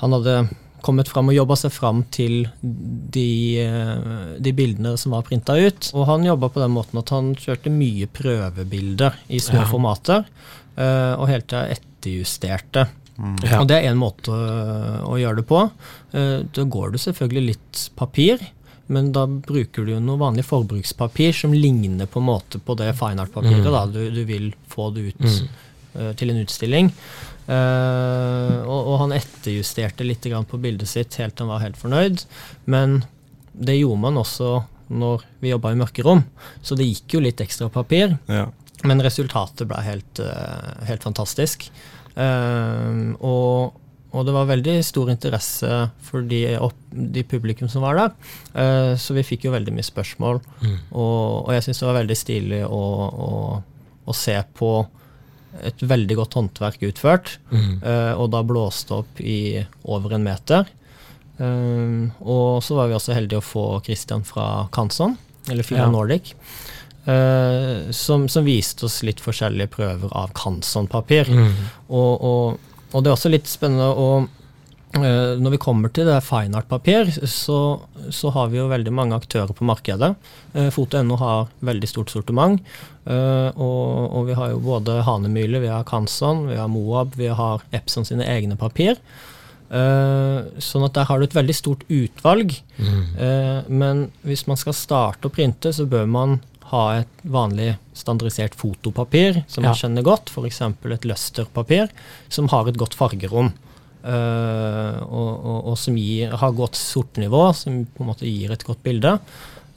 [0.00, 0.34] han hadde
[0.84, 3.28] kommet fram og jobba seg fram til de,
[4.42, 5.92] de bildene som var printa ut.
[5.94, 9.70] Og han jobba på den måten at han kjørte mye prøvebilder i små Ja.
[9.70, 10.26] formater,
[10.76, 12.86] og helt til etterjusterte.
[12.88, 12.88] etterjusterte.
[13.46, 13.60] Ja.
[13.60, 15.70] Og det er én måte å gjøre det på.
[16.12, 18.40] Eh, Da går det selvfølgelig litt papir,
[18.88, 22.90] men da bruker du jo noe vanlig forbrukspapir som ligner på en måte på det
[22.98, 23.92] fine art-papiret Mm.
[23.92, 25.48] du, du vil få det ut Mm.
[25.94, 26.90] eh, til en utstilling.
[27.46, 31.76] Uh, og, og han etterjusterte litt grann på bildet sitt helt til han var helt
[31.76, 32.24] fornøyd.
[32.66, 33.04] Men
[33.54, 36.24] det gjorde man også når vi jobba i mørkerom,
[36.62, 38.18] så det gikk jo litt ekstra papir.
[38.28, 38.46] Ja.
[38.84, 41.68] Men resultatet ble helt, eh, helt fantastisk.
[42.20, 43.78] Ehm, og,
[44.14, 45.70] og det var veldig stor interesse
[46.06, 48.12] for de, opp, de publikum som var der.
[48.54, 50.42] Uh, så vi fikk jo veldig mye spørsmål.
[50.92, 52.84] Og, og jeg syns det var veldig stilig å,
[53.28, 53.32] å,
[54.04, 54.74] å se på
[55.62, 60.66] et veldig godt håndverk utført, eh, og da blåste opp i over en meter.
[61.38, 65.16] Uh, og så var vi også heldige å få Christian fra Kanson,
[65.50, 65.90] eller Fila Ja.
[65.90, 66.34] Nordic.
[67.10, 71.30] Eh, som, som viste oss litt forskjellige prøver av kansonpapir.
[71.30, 71.52] Mm.
[71.88, 76.20] Og, og, og det er også litt spennende å uh, Når vi kommer til det
[76.22, 77.58] fine art-papir, så,
[78.14, 80.14] så har vi jo veldig mange aktører på markedet.
[80.54, 82.62] Uh, Foto.no har veldig stort sortiment.
[83.04, 87.28] Uh, og, og vi har jo både Hanemyle, vi har Kanson, vi har Moab, vi
[87.28, 89.00] har Epson sine egne papir.
[89.74, 92.52] Uh, sånn at der har du et veldig stort utvalg.
[92.78, 96.36] Eh, men hvis man skal starte å printe, så bør man
[96.74, 99.70] ha et vanlig standardisert fotopapir som Ja.
[99.70, 100.60] man kjenner godt, f.eks.
[100.66, 101.88] et Luster-papir
[102.28, 103.52] som har et godt fargerom.
[104.04, 108.66] Uh, og, og, og som gir, har godt sortnivå, som på en måte gir et
[108.66, 109.14] godt bilde.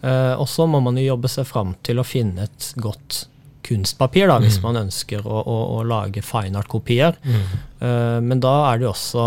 [0.03, 3.23] Uh, og så må man jo jobbe seg fram til å finne et godt
[3.67, 7.17] kunstpapir, da, hvis man ønsker å, å, å lage fine art-kopier.
[7.27, 9.25] Eh, men da er det jo også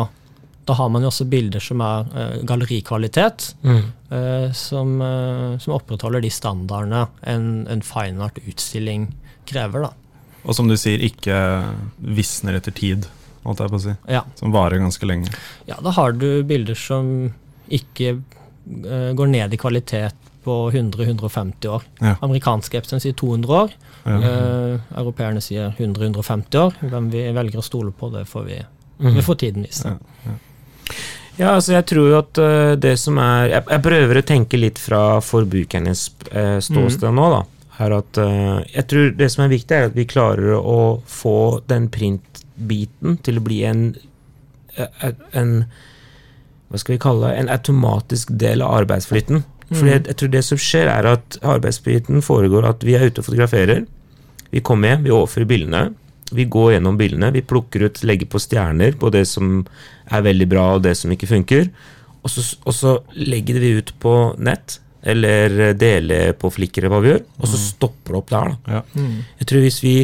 [0.70, 3.82] da har man jo også bilder som er uh, gallerikvalitet, Mm.
[4.12, 7.04] uh, som, uh, som opprettholder de standardene
[7.34, 9.08] en, en fine art-utstilling
[9.50, 9.88] krever.
[9.88, 9.92] da.
[10.46, 11.36] Og som du sier, ikke
[12.00, 13.04] visner etter tid,
[13.44, 13.94] holdt jeg på å si.
[14.08, 14.22] Ja.
[14.38, 15.32] Som varer ganske lenge.
[15.68, 17.32] ja, da har du bilder som
[17.68, 18.20] ikke
[19.16, 21.82] går ned i kvalitet på 100-150 år.
[22.00, 22.14] Ja.
[22.24, 23.72] Amerikanske Epson sier 200 år.
[24.06, 24.16] Ja.
[24.16, 26.76] Eh, europeerne sier 100-150 år.
[26.80, 28.60] Hvem vi velger å stole på, det får vi
[29.00, 29.14] Mm.
[29.16, 29.88] Vi får tiden vise.
[29.88, 29.96] Ja.
[30.26, 30.32] Ja,
[31.38, 34.80] altså jeg tror jo at eh, det som er Jeg, jeg prøver å tenke litt
[34.82, 36.02] fra forbrukernes
[36.34, 37.44] uh, ståsted nå, da.
[37.80, 41.62] Er at eh, Jeg tror det som er viktig, er at vi klarer å få
[41.70, 43.86] den printbiten til å bli en,
[44.76, 45.54] eh, en
[46.68, 47.32] Hva skal vi kalle?
[47.34, 49.44] En automatisk del av arbeidsflyten.
[49.70, 53.22] For jeg, jeg tror det som skjer, er at arbeidsflyten foregår at vi er ute
[53.22, 53.84] og fotograferer.
[54.50, 55.82] Vi kommer hjem, vi overfører bildene.
[56.34, 59.64] Vi går gjennom bildene, vi plukker ut, legger på stjerner på det som
[60.10, 61.70] er veldig bra, og det som ikke funker.
[62.20, 67.00] Og så, og så legger vi ut på nett, eller deler på flikker eller hva
[67.04, 68.50] vi gjør, og så stopper det opp der.
[68.50, 68.74] da.
[68.74, 68.82] Ja.
[69.00, 69.14] Mm.
[69.40, 69.94] Jeg tror hvis vi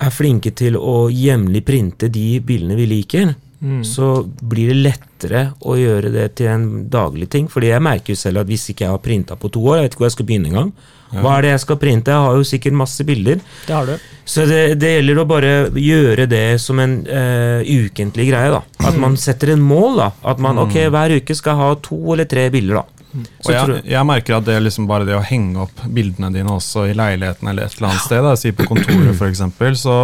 [0.00, 3.82] er flinke til å jevnlig printe de bildene vi liker, Mm.
[3.84, 7.48] så blir det lettere å gjøre det til en daglig ting.
[7.52, 9.84] Fordi jeg merker jo selv at hvis ikke jeg har printa på to år, jeg
[9.84, 10.72] vet ikke hvor jeg skal begynne engang.
[11.10, 12.14] Hva er det jeg skal printe?
[12.14, 13.40] Jeg har jo sikkert masse bilder.
[13.66, 14.06] Det har du.
[14.30, 18.52] Så det, det gjelder å bare gjøre det som en uh, ukentlig greie.
[18.54, 18.62] da.
[18.86, 19.98] At man setter en mål.
[20.04, 20.08] da.
[20.32, 22.80] At man ok, hver uke skal ha to eller tre bilder.
[22.80, 23.00] da.
[23.18, 26.52] Og jeg, jeg merker at det er liksom bare det å henge opp bildene dine
[26.54, 29.42] også i leiligheten eller et eller annet sted, da, si på kontoret f.eks.,
[29.82, 29.96] så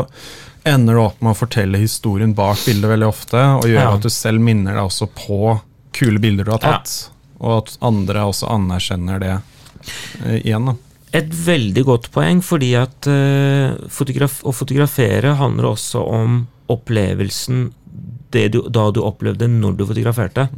[0.67, 3.93] ender du opp med å fortelle historien bak bildet veldig ofte, og gjør Ja.
[3.95, 5.61] at du selv minner deg også på
[5.97, 9.35] kule bilder du har tatt, og at andre også anerkjenner det
[10.27, 10.67] eh, igjen.
[10.73, 10.75] da.
[11.17, 17.71] Et veldig godt poeng, fordi at uh, fotograf å fotografere handler også om opplevelsen
[18.35, 20.49] det du, da du opplevde når du fotograferte.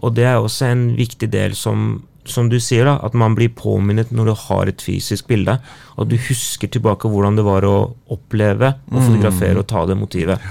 [0.00, 3.52] Og det er også en viktig del som, som du sier, da, at man blir
[3.54, 5.58] påminnet når du har et fysisk bilde.
[5.96, 7.76] Og du husker tilbake hvordan det var å
[8.12, 10.42] oppleve å fotografere og ta det motivet.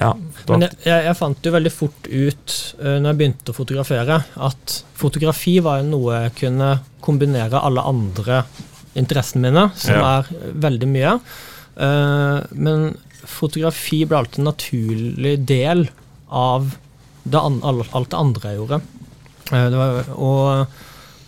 [0.00, 0.14] Ja,
[0.48, 4.20] Men jeg, jeg, jeg fant jo veldig fort ut uh, når jeg begynte å fotografere,
[4.48, 6.70] at fotografi var jo noe jeg kunne
[7.04, 8.44] kombinere alle andre
[8.98, 10.18] interessene mine, som Ja.
[10.20, 11.12] er veldig mye.
[11.80, 15.84] Eh, men fotografi ble alltid en naturlig del
[16.28, 16.72] av
[17.22, 18.80] det an, alt det andre jeg gjorde.
[19.52, 20.80] Eh, det var, og,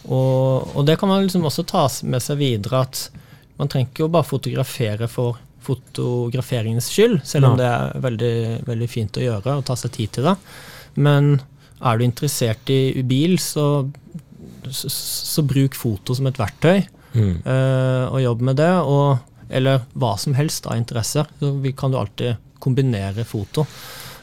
[0.09, 3.23] og, og det kan man liksom også ta med seg videre, at
[3.61, 7.61] man trenger ikke å bare fotografere for fotograferingens skyld, selv om ja.
[7.61, 8.37] det er veldig,
[8.67, 10.37] veldig fint å gjøre og ta seg tid til det.
[10.99, 11.37] Men
[11.83, 13.67] er du interessert i bil, så,
[14.69, 16.83] så, så bruk foto som et verktøy,
[17.15, 18.73] mm, uh, og jobb med det.
[18.83, 21.29] Og, eller hva som helst av interesser.
[21.39, 23.67] Så vi kan jo alltid kombinere foto.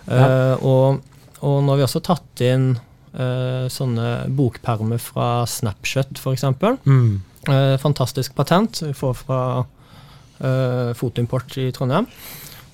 [0.09, 1.01] Eh, og,
[1.45, 2.71] og nå har vi også tatt inn
[3.19, 6.47] eh, sånne bokpermer fra Snapchat f.eks.
[6.85, 7.17] mm,
[7.49, 12.05] Uh, fantastisk patent vi får fra uh, Fotoimport i Trondheim.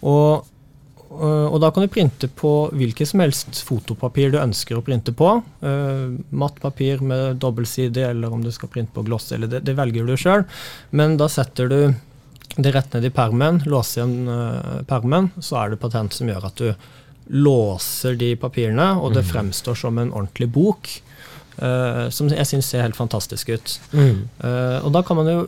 [0.05, 0.45] Og,
[1.05, 5.13] eh, og da kan du printe på hvilket som helst fotopapir du ønsker å printe
[5.15, 5.29] på.
[5.63, 9.77] Uh, matt papir med dobbeltside, eller om du skal printe på gloss, eller det, det
[9.77, 10.45] velger du sjøl.
[10.97, 11.79] Men da setter du
[12.55, 16.45] det rett ned i permen, låser igjen eh, permen, så er det patent som gjør
[16.47, 16.69] at du
[17.27, 20.89] låser de papirene, og det fremstår som en ordentlig bok.
[21.55, 23.77] Uh, som jeg syns ser helt fantastisk ut.
[23.93, 24.17] mm.
[24.43, 25.39] Uh, og da kan man jo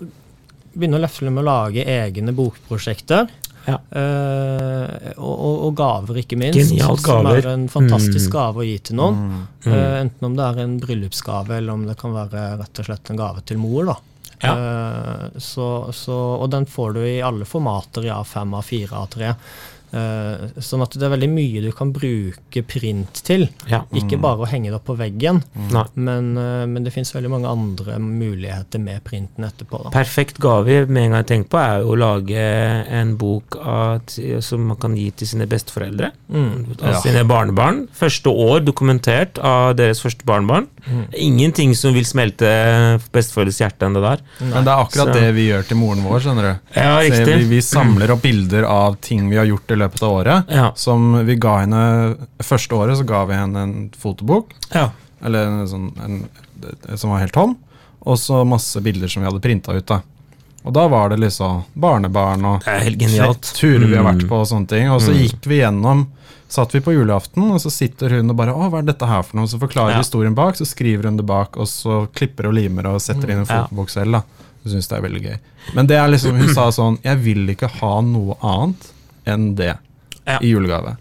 [0.71, 3.27] begynne å løfte med å lage egne bokprosjekter.
[3.67, 3.75] Ja.
[3.91, 6.59] Uh, og, og, gaver, ikke minst.
[6.61, 8.35] Genialt Som er en fantastisk Mm.
[8.37, 9.17] gave å gi til noen.
[9.65, 9.73] Mm.
[9.73, 13.11] Eh, enten om det er en bryllupsgave, eller om det kan være rett og slett
[13.11, 13.91] en gave til mor.
[13.91, 13.97] da.
[14.47, 19.33] Eh, så, så, og den får du i alle formater, i A5, A4, A3.
[19.87, 23.45] Eh, sånn at det er veldig mye du kan bruke print til.
[23.71, 23.85] Ja.
[23.95, 25.69] Ikke bare å henge det opp på veggen, mm.
[25.95, 29.85] men, uh, men det fins veldig mange andre muligheter med printen etterpå.
[29.85, 29.93] Da.
[29.95, 32.47] Perfekt gave med en gang jeg tenker på, er jo å lage
[32.99, 36.11] en bok at, som man kan gi til sine besteforeldre.
[36.27, 36.75] Mm.
[36.81, 36.99] Av Ja.
[37.01, 37.85] sine barnebarn.
[37.95, 40.67] Første år dokumentert av deres første barnebarn.
[40.87, 41.05] Mm.
[41.13, 42.47] Ingenting som vil smelte
[43.13, 44.23] besteforeldres hjerte enn det der.
[44.41, 46.19] Men det er akkurat Så- det vi gjør til moren vår.
[46.19, 46.59] skjønner du.
[46.75, 47.25] Ja, Så.
[47.25, 50.51] Vi, vi samler opp bilder av ting vi har gjort i løpet av året.
[50.53, 50.71] Ja.
[50.75, 51.83] Som vi ga henne
[52.43, 54.89] Første året så ga vi henne en fotobok, Ja.
[55.23, 56.19] eller en sånn, en,
[56.97, 57.55] som var helt tom,
[58.01, 59.85] og så masse bilder som vi hadde printa ut.
[59.85, 60.01] da.
[60.65, 62.89] Og da var det liksom barnebarn og er
[63.55, 64.29] turer vi har vært Mm.
[64.29, 64.89] på og sånne ting.
[64.91, 65.21] Og så Mm.
[65.27, 66.07] gikk vi gjennom
[66.49, 69.21] Satt vi på julaften, og så sitter hun og bare 'Å, hva er dette her
[69.21, 69.97] for noe?' Så forklarer Ja.
[69.97, 73.39] historien bak, så skriver hun det bak, og så klipper og limer og setter inn
[73.39, 74.11] en fotobok selv.
[74.13, 74.21] da.
[74.63, 75.39] Hun syns det er veldig gøy.
[75.75, 78.91] Men det er liksom, hun sa sånn 'Jeg vil ikke ha noe annet
[79.27, 79.73] enn det
[80.25, 80.39] Ja.
[80.41, 80.97] i julegave'.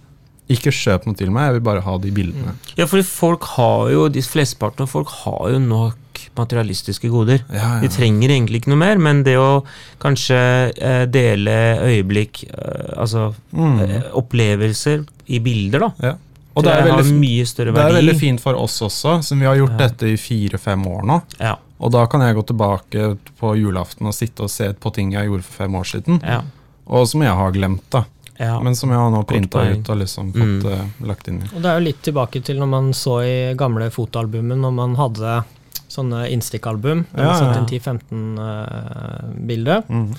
[0.48, 2.52] Ikke kjøp noe til meg, jeg vil bare ha de bildene.
[2.78, 5.96] Ja, fordi folk har jo, de flesteparten av folk har jo nok
[6.36, 7.40] materialistiske goder.
[7.52, 9.64] Ja, De trenger egentlig ikke noe mer, men det å
[9.98, 10.38] kanskje
[10.78, 13.80] eh, dele øyeblikk, eh, altså Mm.
[13.80, 15.92] eh, opplevelser i bilder, da.
[16.02, 16.14] ja.
[16.56, 19.72] Og det er, veldig, det er veldig fint for oss også, som vi har gjort
[19.78, 19.88] Ja.
[19.88, 21.22] dette i fire-fem år nå.
[21.40, 25.10] Ja, Og da kan jeg gå tilbake på julaften og sitte og se på ting
[25.12, 26.40] jeg gjorde for fem år siden, ja.
[26.86, 27.82] og som jeg har glemt.
[27.90, 28.04] da.
[28.38, 28.60] Ja.
[28.60, 30.72] men som jeg har nå printa ut og liksom fått Mm.
[31.00, 31.48] uh, lagt inn i.
[31.56, 34.96] Og det er jo litt tilbake til når man så i gamle fotoalbumen, når man
[34.96, 35.44] hadde
[35.88, 37.04] sånne innstikkalbum.
[37.14, 37.58] Der man Ja, ja, ja.
[37.60, 40.10] inn 10-15 eh, bilder Mm.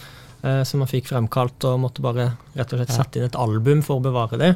[0.46, 3.82] Uh, som man fikk fremkalt og måtte bare rett og slett sette inn et album
[3.82, 4.52] for å bevare det.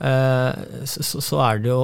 [0.00, 1.82] Uh, så, så- er det jo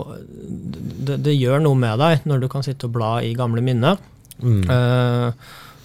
[1.05, 3.99] det, det gjør noe med deg når du kan sitte og bla i gamle minner.
[4.43, 4.65] Mm.
[4.69, 5.33] Uh,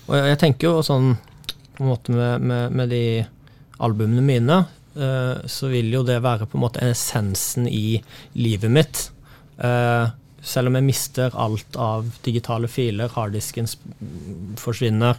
[0.08, 1.18] og jeg, jeg tenker jo sånn
[1.76, 3.04] på en måte med, med, med de
[3.84, 4.62] albumene mine,
[5.48, 8.00] så vil jo det være på en måte essensen i
[8.36, 9.04] livet mitt.
[9.60, 10.08] Eh,
[10.48, 13.68] selv om jeg mister alt av digitale filer, harddisken
[14.58, 15.18] forsvinner,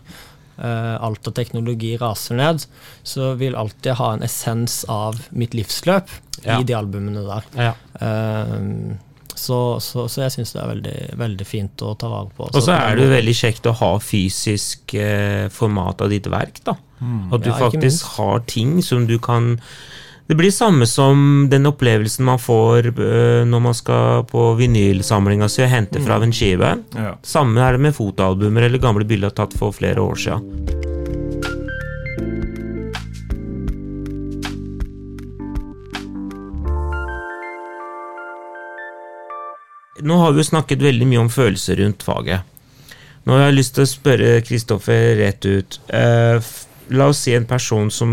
[0.58, 2.64] eh, alt av teknologi raser ned,
[3.04, 6.08] så vil alltid ha en essens av mitt livsløp
[6.44, 6.60] Ja.
[6.60, 7.44] i de albumene der.
[7.58, 7.72] Ja.
[9.38, 12.48] Så, så, så jeg syns det er veldig, veldig fint å ta vare på.
[12.50, 16.58] Og så er det jo veldig kjekt å ha fysisk eh, format av ditt verk,
[16.66, 16.74] da.
[16.98, 17.30] Mm.
[17.32, 18.08] At du Ja, faktisk minst.
[18.16, 19.52] har ting som du kan
[20.28, 25.62] Det blir samme som den opplevelsen man får øh, når man skal på vinylsamlinga si
[25.64, 26.74] og hente fra en skive.
[26.98, 27.14] Ja.
[27.24, 30.97] Samme er det med fotoalbumer eller gamle bilder tatt for flere år siden.
[40.02, 42.46] Nå har vi jo snakket veldig mye om følelser rundt faget.
[43.26, 45.80] Nå har jeg lyst til å spørre Kristoffer rett ut.
[45.92, 46.38] Eh,
[46.96, 48.12] la oss si en person som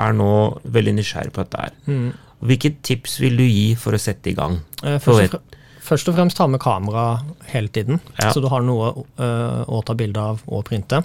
[0.00, 0.30] er nå
[0.64, 1.74] veldig nysgjerrig på dette her.
[1.86, 2.06] Mm.
[2.44, 4.58] Hvilke tips vil du gi for å sette i gang?
[4.82, 7.04] Eh, Først og, først og fremst ta med kamera
[7.52, 8.32] hele tiden, Ja.
[8.32, 11.02] så du har noe uh, å ta bilde av og printe.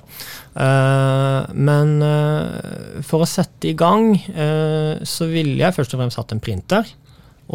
[0.56, 4.14] Uh, men uh, for å sette i gang,
[5.04, 6.88] så ville jeg først og fremst hatt en printer.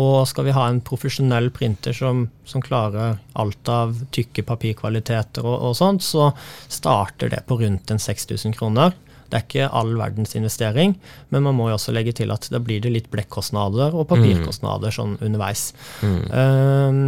[0.00, 5.68] Og skal vi ha en profesjonell printer som, som klarer alt av tykke papirkvaliteter og,
[5.70, 6.33] og sånt, så
[6.72, 8.96] starter det på rundt en 6000 kroner.
[9.30, 10.96] Det er ikke all verdens investering,
[11.30, 14.94] men man må jo også legge til at da blir det litt blekkostnader og papirkostnader
[14.94, 15.68] sånn underveis.
[16.02, 16.20] Mm.
[16.42, 17.00] Ehm,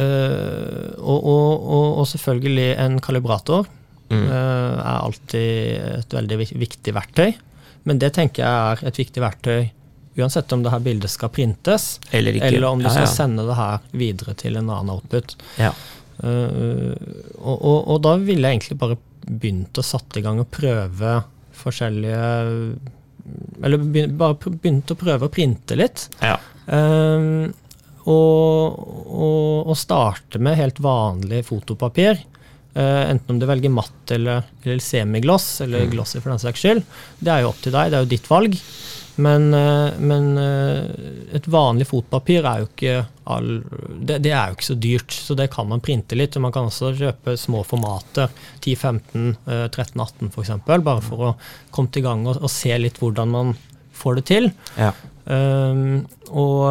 [0.00, 3.68] uh, og, og, og, og selvfølgelig en kalibrator
[4.12, 4.26] Mm.
[4.28, 7.34] eh, er alltid et veldig viktig verktøy.
[7.88, 9.70] Men det tenker jeg er et viktig verktøy
[10.16, 13.10] uansett om det her bildet skal printes, Eller eller om du skal ja.
[13.10, 15.36] sende det her videre til en annen output.
[15.58, 15.72] Ja.
[16.22, 16.94] Uh,
[17.42, 21.16] og, og, og da ville jeg egentlig bare begynt å satt i gang og prøve
[21.58, 22.20] forskjellige
[23.64, 26.08] Eller begyn- bare begynt å prøve å printe litt.
[26.20, 26.36] Ja.
[26.66, 27.48] Eh,
[28.04, 28.80] og,
[29.64, 32.20] og, starte med helt vanlig fotopapir.
[32.74, 36.82] Uh, enten om du velger matt eller, eller semigloss, eller glossy for den saks skyld.
[37.22, 38.56] Det er jo opp til deg, det er jo ditt valg.
[39.16, 42.94] Men, eh, men eh, et vanlig fotpapir er jo ikke
[43.30, 43.50] all,
[43.94, 46.34] det, det er jo ikke så dyrt, så det kan man printe litt.
[46.36, 48.32] Og man kan også kjøpe små formater,
[48.64, 51.32] 10-15, eh, 13-18 f.eks., bare for å
[51.74, 53.54] komme til gang og, og se litt hvordan man
[53.94, 54.50] får det til.
[54.80, 54.90] Ja.
[55.24, 56.02] Um,
[56.36, 56.66] og,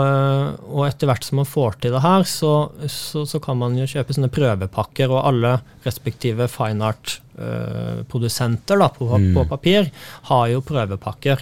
[0.70, 2.52] og etter hvert som man får til det her, så,
[2.92, 5.56] så, så kan man jo kjøpe sånne prøvepakker, og alle
[5.88, 9.32] respektive fine art-produsenter uh, på, Mm.
[9.40, 9.90] på papir
[10.30, 11.42] har jo prøvepakker.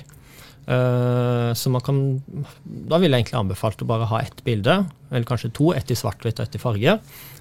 [0.67, 1.97] Uh, så man kan
[2.63, 4.75] Da ville jeg egentlig anbefalt å bare ha ett bilde,
[5.09, 6.93] eller kanskje to, ett i svart-hvitt og ett i farge,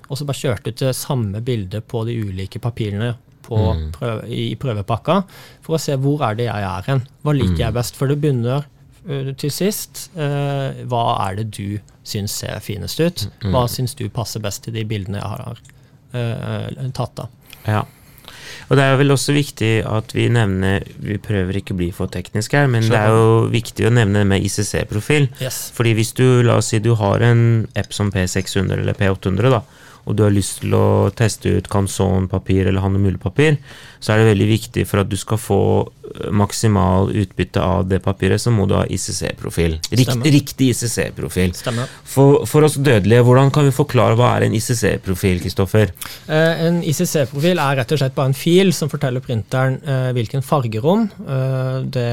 [0.09, 3.13] og så bare kjørt ut det samme bildet på de ulike papirene
[3.45, 3.93] på Mm.
[3.93, 5.25] prøve, i prøvepakka,
[5.63, 7.05] for å se hvor er det jeg er hen.
[7.23, 7.97] Hva liker jeg best?
[7.97, 8.65] For det begynner
[9.09, 10.11] uh, til sist.
[10.17, 13.29] uh, hva er det du syns ser finest ut?
[13.43, 15.63] Hva syns du passer best til de bildene jeg har
[16.15, 17.29] uh, tatt av?
[17.67, 17.85] Ja.
[18.69, 22.11] Og det er vel også viktig at vi nevner Vi prøver ikke å bli for
[22.13, 25.29] tekniske her, men det er jo viktig å nevne det med ICC-profil.
[25.43, 25.69] Yes.
[25.77, 29.63] Fordi hvis du, la oss si du har en Epson P600 eller P800, da,
[30.05, 33.59] og du har lyst til å teste ut Canson-papir eller Hannemule-papir,
[34.01, 35.61] så er det veldig viktig for at du skal få
[36.35, 39.77] maksimal utbytte av det papiret, så må du ha ICC-profil.
[40.01, 41.53] Riktig, riktig ICC-profil.
[42.09, 45.93] For, for oss dødelige, hvordan kan vi forklare hva er en ICC-profil, Kristoffer?
[46.27, 50.45] Eh, En ICC-profil er rett og slett bare en fil som forteller printeren eh, hvilken
[50.47, 52.11] fargerom eh, det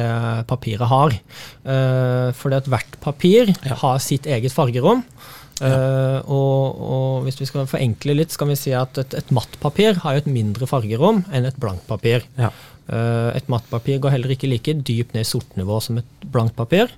[0.49, 1.17] papiret har.
[1.17, 5.03] Eh, fordi at hvert papir har sitt eget fargerom.
[5.63, 10.01] Eh, og, og hvis vi skal forenkle litt, skal vi si at et, et mattpapir
[10.03, 12.27] har jo et mindre fargerom enn et blankt papir.
[12.37, 12.51] Ja.
[12.87, 16.93] Uh, et mattpapir går heller ikke like dypt ned i sortnivå som et blankt papir.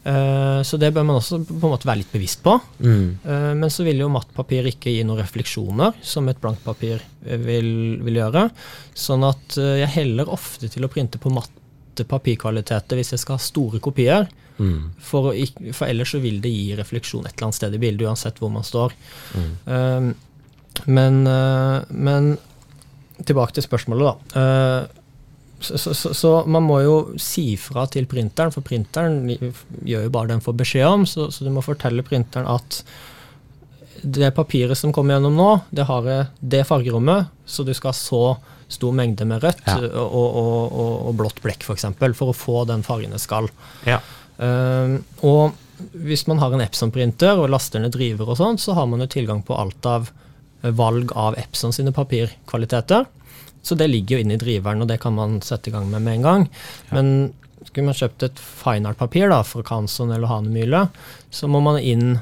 [0.00, 2.54] Eh, så det bør man også på en måte være litt bevisst på.
[2.80, 3.20] Mm.
[3.60, 7.68] Men så vil jo mattpapir ikke gi noen refleksjoner, som et blankt papir vil,
[8.00, 8.46] vil gjøre.
[8.96, 11.28] Sånn at jeg heller ofte til å printe på
[12.00, 14.28] matte papirkvaliteter hvis jeg skal ha store kopier.
[14.58, 14.92] Mm.
[15.00, 18.06] For, å for ellers så vil det gi refleksjon et eller annet sted i bildet,
[18.06, 18.92] uansett hvor man står.
[19.66, 20.10] Eh,
[20.86, 22.36] men, uh, men
[23.26, 24.40] tilbake til spørsmålet, da.
[24.40, 24.96] Uh,
[25.60, 30.12] så, så, så, så man må jo si fra til printeren, for printeren gjør jo
[30.12, 31.04] bare det den får beskjed om.
[31.08, 32.80] Så, så du må fortelle printeren at
[34.00, 36.08] det papiret som kommer gjennom nå, det har
[36.40, 38.22] det fargerommet, så du skal så
[38.70, 39.76] stor mengde med rødt Ja.
[39.98, 43.22] og, og, og, og blått blekk, f.eks., for, eksempel, for å få den fargen det
[43.22, 43.50] skal.
[43.88, 43.98] Ja.
[44.40, 45.58] Uh, og
[45.92, 49.08] hvis man har en Epson-printer og laster ned driver og sånn, så har man jo
[49.10, 50.10] tilgang på alt av
[50.62, 53.06] eh, valg av Epson sine papirkvaliteter.
[53.64, 56.04] Så det ligger jo inne i driveren, og det kan man sette i gang med
[56.04, 56.46] med en gang.
[56.92, 57.10] Men
[57.66, 60.86] skulle man kjøpt et fine art-papir fra Canson eller Hanemyle,
[61.30, 62.18] så må man inn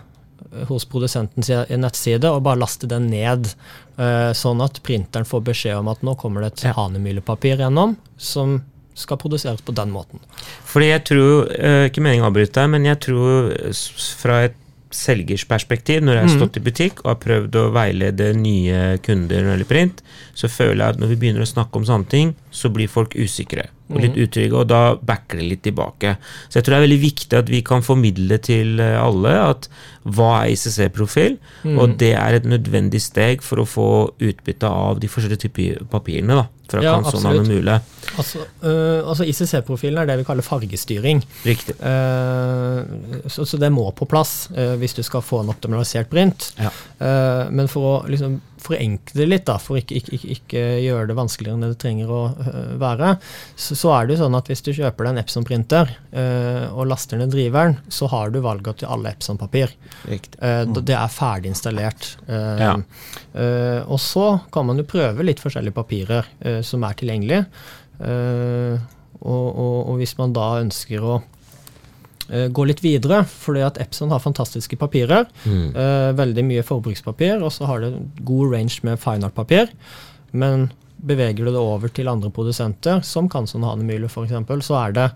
[0.68, 3.50] hos produsentens nettside og bare laste den ned,
[3.98, 6.72] eh, sånn at printeren får beskjed om at nå kommer det et Ja.
[6.72, 8.62] Hanemyle-papir gjennom, som
[8.94, 10.18] skal produseres på den måten.
[10.64, 13.72] Fordi jeg tror, eh, ikke meningen å avbryte deg, men jeg tror eh,
[14.16, 14.54] fra et
[14.90, 16.40] selgers perspektiv, når jeg har Mhm.
[16.40, 20.02] stått i butikk og har prøvd å veilede nye kunder når det gjelder print,
[20.34, 23.10] så føler jeg at når vi begynner å snakke om sånne ting, så blir folk
[23.14, 26.16] usikre og litt utrygge, og da backer det litt tilbake.
[26.48, 29.68] Så jeg tror det er veldig viktig at vi kan formidle til eh, alle at
[30.08, 31.38] hva er ICC-profil,
[31.74, 36.38] og det er et nødvendig steg for å få utbytte av de forskjellige typer papirene,
[36.38, 37.78] da, fra Ja, kantsonene og Mule.
[38.18, 41.22] Altså, øh, altså ICC-profilen er det vi kaller fargestyring.
[41.44, 41.76] Riktig.
[41.80, 46.52] Uh, så, så det må på plass uh, hvis du skal få en optimalisert print.
[46.58, 46.72] Ja.
[47.00, 51.10] Uh, men for å liksom forenkle det litt, da, for ikke, ikke, ikke, ikke gjøre
[51.10, 52.22] det vanskeligere enn det trenger å
[52.80, 53.12] være,
[53.54, 55.92] så, så er det jo sånn at hvis du kjøper deg en Epson-printer
[56.74, 59.76] og laster ned driveren, så har du valget til alle Epson-papir.
[60.10, 62.10] Eh, Det er ferdig installert.
[62.26, 62.74] Ja.
[63.86, 67.44] og så kan man jo prøve litt forskjellige papirer eh, som er tilgjengelige.
[67.98, 68.86] Eh,
[69.18, 71.14] og, og, og hvis man da ønsker å
[72.30, 75.26] eh, gå litt videre, fordi at Epson har fantastiske papirer.
[75.44, 75.64] Mm.
[75.72, 77.94] eh, veldig mye forbrukspapir, og så har det
[78.28, 79.72] god range med fine art-papir.
[80.30, 85.10] Men beveger du det over til andre produsenter, som Kanson Hanemyle f.eks., så er det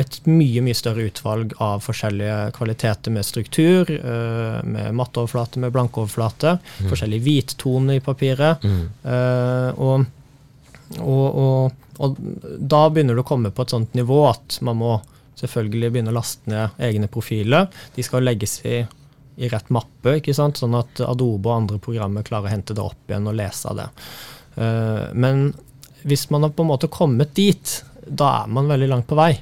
[0.00, 6.56] et mye mye større utvalg av forskjellige kvaliteter med struktur, eh, med matteoverflate, med blankoverflate,
[6.88, 8.64] forskjellige hvittoner i papiret.
[8.64, 8.82] Mm.
[9.04, 10.06] eh, og,
[11.00, 12.16] og, og, og
[12.58, 14.96] da begynner det å komme på et sånt nivå at man må
[15.40, 17.68] selvfølgelig begynne å laste ned egne profiler.
[17.96, 18.82] De skal legges i,
[19.36, 20.60] i rett mappe, ikke sant?
[20.60, 23.80] sånn at Adobe og andre programmer klarer å hente det opp igjen og lese av
[23.80, 23.88] det.
[24.58, 25.48] Uh, men
[26.06, 29.32] hvis man har på en måte kommet dit, da er man veldig langt på vei.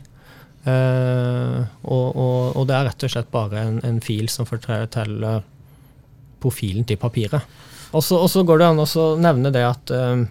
[0.60, 2.06] Uh, og,
[2.52, 5.42] og, det er rett og slett bare en, en fil som forteller
[6.40, 7.58] profilen til papiret.
[7.90, 10.22] Og så går det an å nevne det at eh,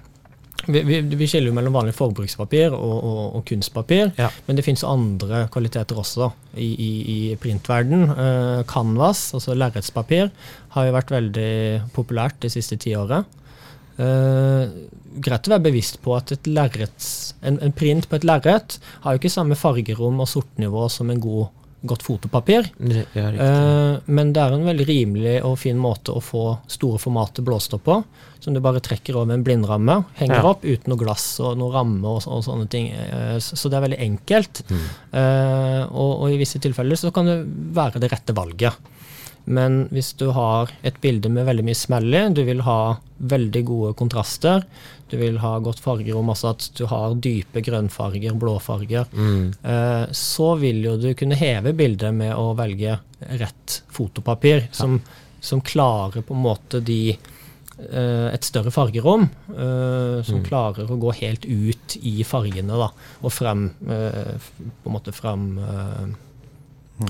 [0.72, 4.30] vi, vi, vi skiller jo mellom vanlig forbrukspapir og, og, og kunstpapir, Ja.
[4.48, 8.06] men det finnes andre kvaliteter også i, i, i printverden.
[8.14, 10.32] Eh, canvas, altså lerretspapir,
[10.76, 11.52] har jo vært veldig
[11.96, 13.26] populært det siste tiåret.
[14.00, 14.64] Uh,
[15.20, 19.12] greit å være bevisst på at et lerrets, en, en print på et lerret har
[19.12, 21.50] jo ikke samme fargerom og sortnivå som en god,
[21.82, 22.68] godt fotopapir.
[22.80, 23.30] Ja.
[23.30, 27.76] Eh, men det er en veldig rimelig og fin måte å få store formater blåst
[27.78, 28.02] opp på.
[28.40, 30.52] Som du bare trekker over en blindramme, henger Ja.
[30.54, 32.88] opp uten noe glass og noe ramme og, og sånne ting.
[32.96, 34.64] Uh, så, så det er veldig enkelt.
[34.70, 34.86] Mm.
[35.12, 37.42] Uh, og, og i visse tilfeller så kan det
[37.76, 38.80] være det rette valget.
[39.50, 43.64] Men hvis du har et bilde med veldig mye smell i, du vil ha veldig
[43.68, 44.64] gode kontraster,
[45.10, 49.54] du vil ha godt fargerom, altså at du har dype grønnfarger, blåfarger, Mm.
[49.64, 53.00] eh, så vil jo du kunne heve bildet med å velge
[53.40, 55.02] rett fotopapir, som,
[55.42, 57.18] som klarer på en måte de
[57.80, 60.46] eh, et større fargerom, eh, som Mm.
[60.46, 62.90] klarer å gå helt ut i fargene, da,
[63.24, 64.36] og frem eh,
[64.84, 66.16] På en måte frem eh,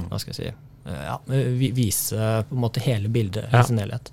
[0.10, 0.52] Hva skal jeg si
[0.90, 3.62] ja, eh, Vise på en måte hele bildet Ja.
[3.62, 4.12] i sin helhet.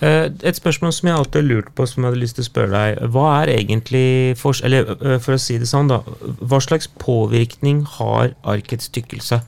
[0.00, 2.50] Eh, Et spørsmål som jeg alltid har lurt på, som jeg hadde lyst til å
[2.50, 3.10] spørre deg.
[3.12, 6.00] Hva er egentlig for, Eller for å si det sånn, da.
[6.42, 9.42] Hva slags påvirkning har arkets tykkelse?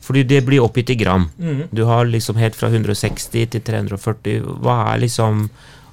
[0.00, 1.30] Fordi det blir oppgitt i gram.
[1.72, 4.40] Du har liksom helt fra 160 til 340.
[4.62, 5.50] Hva er liksom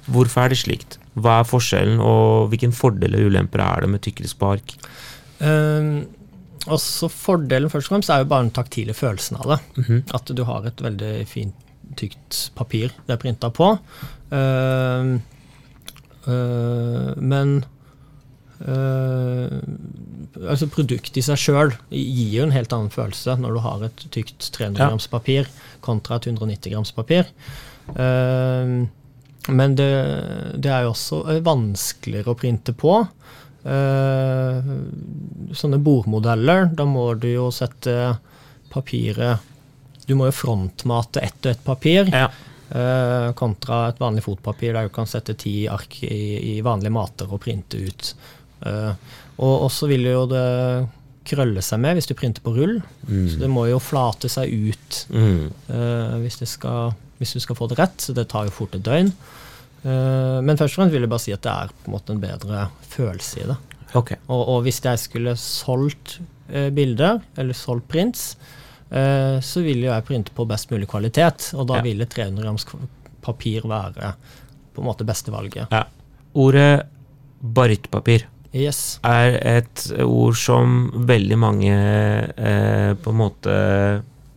[0.08, 0.98] Hvorfor er det slikt?
[1.18, 4.76] Hva er forskjellen, og hvilken fordeler og ulemper er det med tykkelspark?
[4.76, 4.90] spark?
[5.40, 6.04] Eh,
[6.66, 9.60] og så Fordelen først og fremst er jo bare den taktile følelsen av det.
[9.82, 10.02] Mhm.
[10.16, 11.54] At du har et veldig fint,
[11.96, 13.68] tykt papir det er printa på.
[14.32, 15.16] Uh,
[16.26, 17.60] uh, men
[18.66, 19.60] uh,
[20.50, 24.06] altså produktet i seg sjøl gir jo en helt annen følelse når du har et
[24.10, 24.90] tykt 300 Ja.
[24.90, 25.46] grams papir
[25.80, 27.30] kontra et 190 grams papir.
[29.48, 29.90] Men det,
[30.58, 32.98] det er jo også eh, vanskeligere å printe på.
[33.66, 34.62] Eh,
[35.58, 37.94] sånne bordmodeller, da må du jo sette
[38.70, 39.40] papiret
[40.06, 42.28] Du må jo frontmate ett og ett papir, Ja.
[42.70, 47.26] eh, kontra et vanlig fotpapir der du kan sette ti ark i, i vanlige mater
[47.32, 48.12] og printe ut.
[48.62, 48.92] Eh,
[49.42, 50.88] og så vil jo det
[51.26, 52.76] krølle seg med hvis du printer på rull.
[53.08, 53.26] Mm.
[53.32, 55.50] Så det må jo flate seg ut Mm.
[55.74, 57.98] eh, hvis, det skal, hvis du skal få det rett.
[57.98, 59.10] Så det tar jo fort et døgn.
[59.86, 62.14] Eh, men først og fremst vil jeg bare si at det er på en måte
[62.16, 63.56] en bedre følelse i det.
[63.96, 64.12] Ok.
[64.26, 66.18] Og, og hvis jeg skulle solgt
[66.50, 68.32] eh, bilder, eller solgt prints,
[68.90, 71.52] eh, så ville jeg printe på best mulig kvalitet.
[71.54, 71.86] Og da Ja.
[71.86, 72.66] ville 300 grams
[73.22, 74.14] papir være
[74.74, 75.70] på en måte beste valget.
[75.72, 75.84] Ja.
[76.34, 76.86] Ordet
[77.42, 78.26] barittpapir
[78.56, 78.98] Yes.
[79.04, 83.56] er et ord som veldig mange eh, på en måte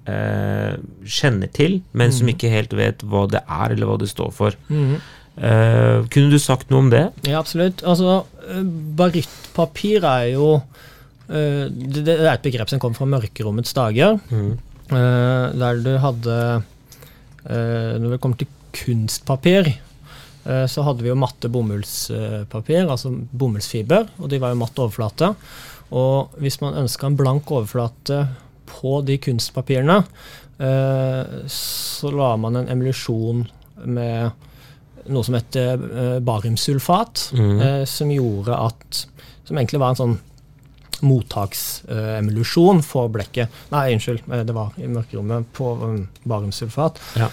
[0.09, 0.73] eh,
[1.05, 2.33] kjenner til, men som Mhm.
[2.35, 4.51] ikke helt vet hva det er, eller hva det står for.
[4.69, 4.99] Mhm.
[5.39, 7.05] Eh, kunne du sagt noe om det?
[7.27, 7.83] Ja, absolutt.
[7.87, 8.63] Altså, eh,
[8.99, 14.17] baryttpapir er jo uh, det, det er et begrep som kom fra mørkerommets dager.
[14.33, 14.57] Mm.
[14.91, 16.41] uh, der du hadde
[17.49, 19.69] Når det kommer til kunstpapir,
[20.43, 25.31] så hadde vi jo matte bomullspapir, altså bomullsfiber, og de var jo matt overflate.
[25.95, 28.19] Og hvis man ønska en blank overflate
[28.69, 29.97] på de kunstpapirene,
[31.55, 33.47] så la man en emulsjon
[33.87, 34.35] med
[35.07, 37.61] noe som heter eh, bariumsulfat, Mm.
[37.61, 39.05] eh, som gjorde at
[39.49, 40.19] Som egentlig var en sånn
[41.01, 43.49] mottaksemulusjon for blekket.
[43.71, 46.99] Nei, unnskyld, eh, det var i mørkerommet på um, bariumsulfat.
[47.17, 47.29] Ja.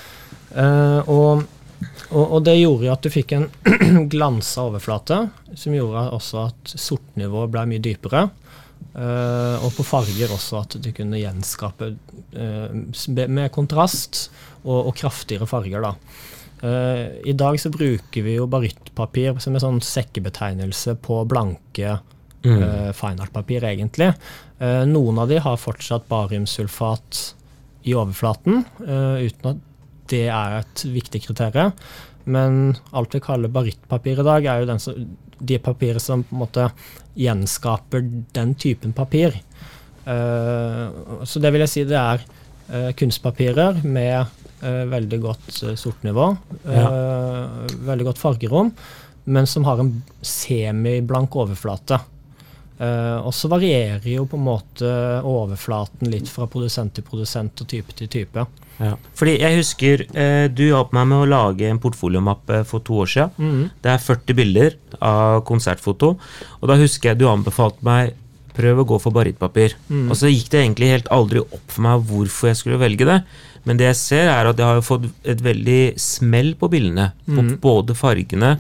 [0.55, 1.45] Eh, og,
[2.11, 3.49] og, og det gjorde jo at du fikk en
[4.13, 8.29] glansa overflate, som gjorde også at sortnivået ble mye dypere.
[8.97, 11.91] Uh, og på farger også at du kunne gjenskape
[12.33, 14.31] uh, med kontrast
[14.65, 15.85] og, og kraftigere farger.
[15.85, 15.91] da.
[16.63, 21.99] Eh, I dag så bruker vi jo baryttpapir som en sånn sekkebetegnelse på blanke
[22.47, 22.63] Mm.
[22.63, 23.25] uh, fine
[23.67, 24.15] egentlig.
[24.61, 27.35] Uh, noen av de har fortsatt bariumsulfat
[27.87, 29.59] i overflaten, eh, uten at
[30.11, 31.73] det er et viktig kriterium.
[32.27, 35.05] Men alt vi kaller baryttpapir i dag, er jo den som,
[35.39, 36.71] de papirer som på en måte
[37.17, 38.03] gjenskaper
[38.35, 39.39] den typen papir.
[40.07, 40.89] Eh,
[41.23, 42.27] så det vil jeg si det er eh,
[42.99, 44.19] kunstpapirer med
[44.63, 46.29] eh, veldig godt uh, sortnivå,
[46.67, 48.73] eh, veldig godt fargerom,
[49.25, 49.93] men som har en
[50.23, 52.01] semiblank overflate.
[52.77, 54.89] Eh, og så varierer jo på en måte
[55.25, 58.45] overflaten litt fra produsent til produsent og type til type.
[58.77, 58.93] Ja.
[59.17, 63.13] Fordi jeg husker eh, du hjalp meg med å lage en portfoliomappe for to år
[63.15, 63.33] siden.
[63.41, 63.63] Mm.
[63.81, 66.17] Det er 40 bilder av konsertfoto,
[66.61, 68.13] og da husker jeg du anbefalte meg
[68.57, 69.75] prøv å gå for barittpapir.
[69.91, 70.07] Mm.
[70.11, 73.21] Og så gikk det egentlig helt aldri opp for meg hvorfor jeg skulle velge det.
[73.67, 77.11] Men det jeg ser, er at jeg har fått et veldig smell på bildene.
[77.27, 77.57] På Mm.
[77.61, 78.53] både fargene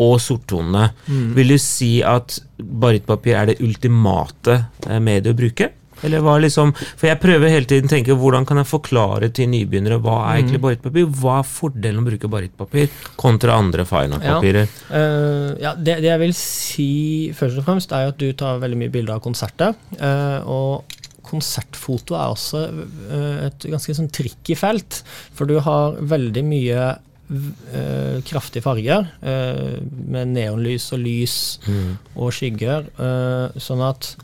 [0.00, 0.90] og sorttonene.
[1.08, 1.34] Mm.
[1.34, 5.70] Vil du si at barittpapir er det ultimate eh, mediet å bruke?
[6.06, 9.48] Eller hva liksom, For jeg prøver hele tiden å tenke hvordan kan jeg forklare til
[9.52, 11.08] nybegynnere hva er egentlig barittpapir?
[11.20, 14.68] Hva er fordelen å bruke barittpapir kontra andre Faina-papirer?
[14.90, 14.92] Ja.
[14.92, 16.90] Uh, ja, det, det jeg vil si
[17.38, 19.74] først og fremst, er at du tar veldig mye bilder av konserter.
[19.98, 20.96] Uh, og
[21.28, 25.02] konsertfoto er også uh, et ganske sånn tricky felt,
[25.36, 26.88] for du har veldig mye
[27.28, 29.74] Uh, kraftige farger, uh,
[30.08, 31.34] med neonlys og lys
[31.68, 31.98] Mm.
[32.16, 32.86] og skygger.
[32.96, 34.14] Uh, sånn at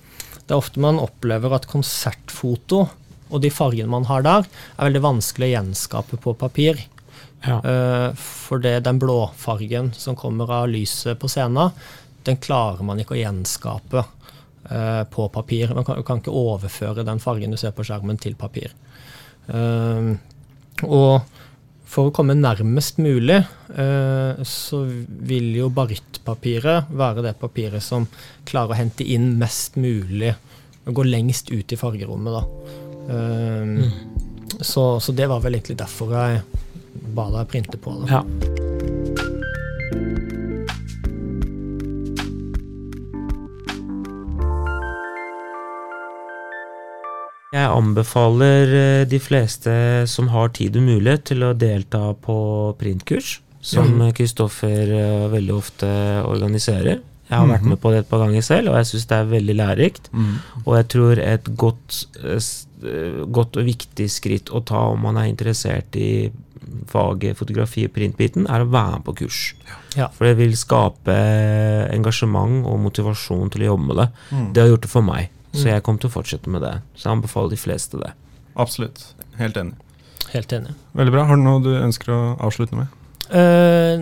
[0.45, 2.85] det er ofte man opplever at konsertfoto
[3.35, 6.83] og de fargene man har der, er veldig vanskelig å gjenskape på papir.
[7.45, 7.59] Ja.
[7.59, 11.75] Eh, for det, den blåfargen som kommer av lyset på scenen,
[12.25, 14.05] den klarer man ikke å gjenskape
[14.71, 15.75] eh, på papir.
[15.77, 18.73] Man kan, kan ikke overføre den fargen du ser på skjermen, til papir.
[19.49, 20.15] Eh,
[20.85, 21.41] og
[21.95, 23.39] for å komme nærmest mulig,
[23.79, 24.83] eh, så
[25.29, 28.09] vil jo baryttpapiret være det papiret som
[28.49, 30.35] klarer å hente inn mest mulig,
[30.85, 32.45] og gå lengst ut i fargerommet, da.
[33.15, 36.45] Eh, så, så det var vel egentlig derfor jeg
[37.15, 38.11] ba deg printe på det.
[38.11, 38.74] Ja.
[47.55, 49.73] Jeg anbefaler eh, de fleste
[50.11, 52.37] som har tid og mulighet, til å delta på
[52.81, 55.29] printkurs, som Kristoffer mm.
[55.33, 55.91] veldig ofte
[56.27, 57.03] organiserer.
[57.25, 59.31] Jeg har vært med på det et par ganger selv, og jeg syns det er
[59.31, 60.11] veldig lærerikt.
[60.13, 60.35] Mm.
[60.65, 65.31] Og jeg tror et godt, eh, godt og viktig skritt å ta om man er
[65.31, 66.33] interessert i
[66.91, 69.41] faget fotografi og printbiten, er å være med på kurs.
[69.97, 70.11] Ja.
[70.13, 71.15] For det vil skape
[71.95, 74.09] engasjement og motivasjon til å jobbe med det.
[74.31, 74.47] Mm.
[74.53, 75.71] Det har gjort det for meg, så Mm.
[75.73, 76.75] jeg kommer til å fortsette med det.
[76.99, 78.13] Så jeg anbefaler de fleste det.
[78.57, 79.15] Absolutt.
[79.39, 79.75] Helt enig.
[80.35, 80.75] Helt enig.
[80.95, 81.25] Veldig bra.
[81.25, 82.89] Har du noe du ønsker å avslutte med?
[83.31, 83.97] Uh,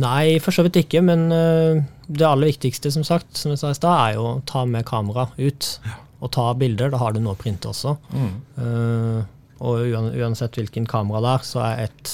[0.00, 3.70] nei, for så vidt ikke, men uh, det aller viktigste, som sagt, som jeg sa
[3.70, 5.78] i stad, er jo å ta med kamera ut.
[6.22, 6.90] Og ta bilder.
[6.94, 7.96] Da har du noe å printe også.
[8.14, 9.22] Eh,
[9.58, 12.12] og uansett hvilken kamera det er, så er et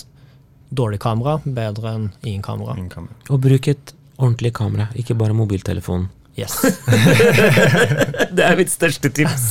[0.72, 2.72] dårlig kamera bedre enn ingen kamera.
[2.78, 3.12] Ingen kamera.
[3.28, 6.08] Og bruk et ordentlig kamera, ikke bare mobiltelefon.
[6.38, 6.54] Yes.
[8.36, 9.50] Det er mitt største tips.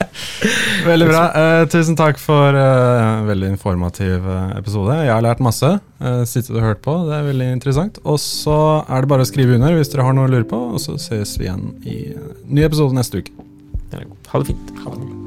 [0.84, 1.22] Veldig bra.
[1.36, 4.96] Eh, tusen takk for eh, en veldig informativ eh, episode.
[5.04, 5.70] Jeg har lært masse.
[6.00, 6.96] Eh, Sittet og hørt på.
[7.08, 8.00] Det er veldig interessant.
[8.08, 8.58] Og så
[8.88, 10.96] er det bare å skrive under hvis dere har noe å lure på, og så
[11.00, 12.00] ses vi igjen i
[12.48, 13.32] ny episode neste uke.
[13.94, 14.76] Ha det fint.
[14.84, 15.19] Ha det